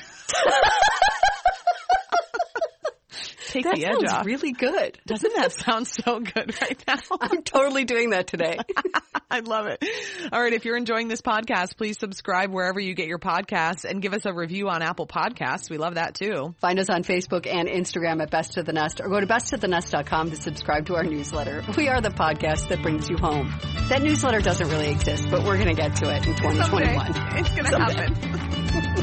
take 3.53 3.63
that 3.65 3.75
the 3.75 3.85
edge 3.85 3.93
sounds 3.93 4.11
off. 4.11 4.25
really 4.25 4.51
good. 4.51 4.99
Doesn't 5.05 5.33
that 5.35 5.51
sound 5.51 5.87
so 5.87 6.19
good 6.19 6.55
right 6.61 6.83
now? 6.87 6.95
I'm 7.21 7.43
totally 7.43 7.85
doing 7.85 8.09
that 8.11 8.27
today. 8.27 8.57
I 9.31 9.39
love 9.39 9.67
it. 9.67 9.83
All 10.31 10.41
right. 10.41 10.53
If 10.53 10.65
you're 10.65 10.77
enjoying 10.77 11.07
this 11.07 11.21
podcast, 11.21 11.77
please 11.77 11.97
subscribe 11.97 12.51
wherever 12.51 12.79
you 12.79 12.93
get 12.93 13.07
your 13.07 13.19
podcasts 13.19 13.85
and 13.85 14.01
give 14.01 14.13
us 14.13 14.25
a 14.25 14.33
review 14.33 14.69
on 14.69 14.81
Apple 14.81 15.07
Podcasts. 15.07 15.69
We 15.69 15.77
love 15.77 15.95
that 15.95 16.15
too. 16.15 16.55
Find 16.59 16.79
us 16.79 16.89
on 16.89 17.03
Facebook 17.03 17.47
and 17.47 17.67
Instagram 17.67 18.21
at 18.21 18.29
Best 18.29 18.57
of 18.57 18.65
the 18.65 18.73
Nest 18.73 19.01
or 19.01 19.09
go 19.09 19.19
to 19.19 19.27
bestofthenest.com 19.27 20.31
to 20.31 20.35
subscribe 20.35 20.87
to 20.87 20.95
our 20.95 21.03
newsletter. 21.03 21.63
We 21.77 21.87
are 21.89 22.01
the 22.01 22.09
podcast 22.09 22.69
that 22.69 22.81
brings 22.81 23.09
you 23.09 23.17
home. 23.17 23.53
That 23.89 24.01
newsletter 24.01 24.41
doesn't 24.41 24.69
really 24.69 24.91
exist, 24.91 25.27
but 25.29 25.43
we're 25.43 25.57
going 25.57 25.75
to 25.75 25.81
get 25.81 25.95
to 25.97 26.09
it 26.09 26.25
in 26.27 26.35
2021. 26.35 27.13
Someday. 27.13 27.39
It's 27.39 27.49
going 27.49 27.65
to 27.65 27.79
happen. 27.79 29.02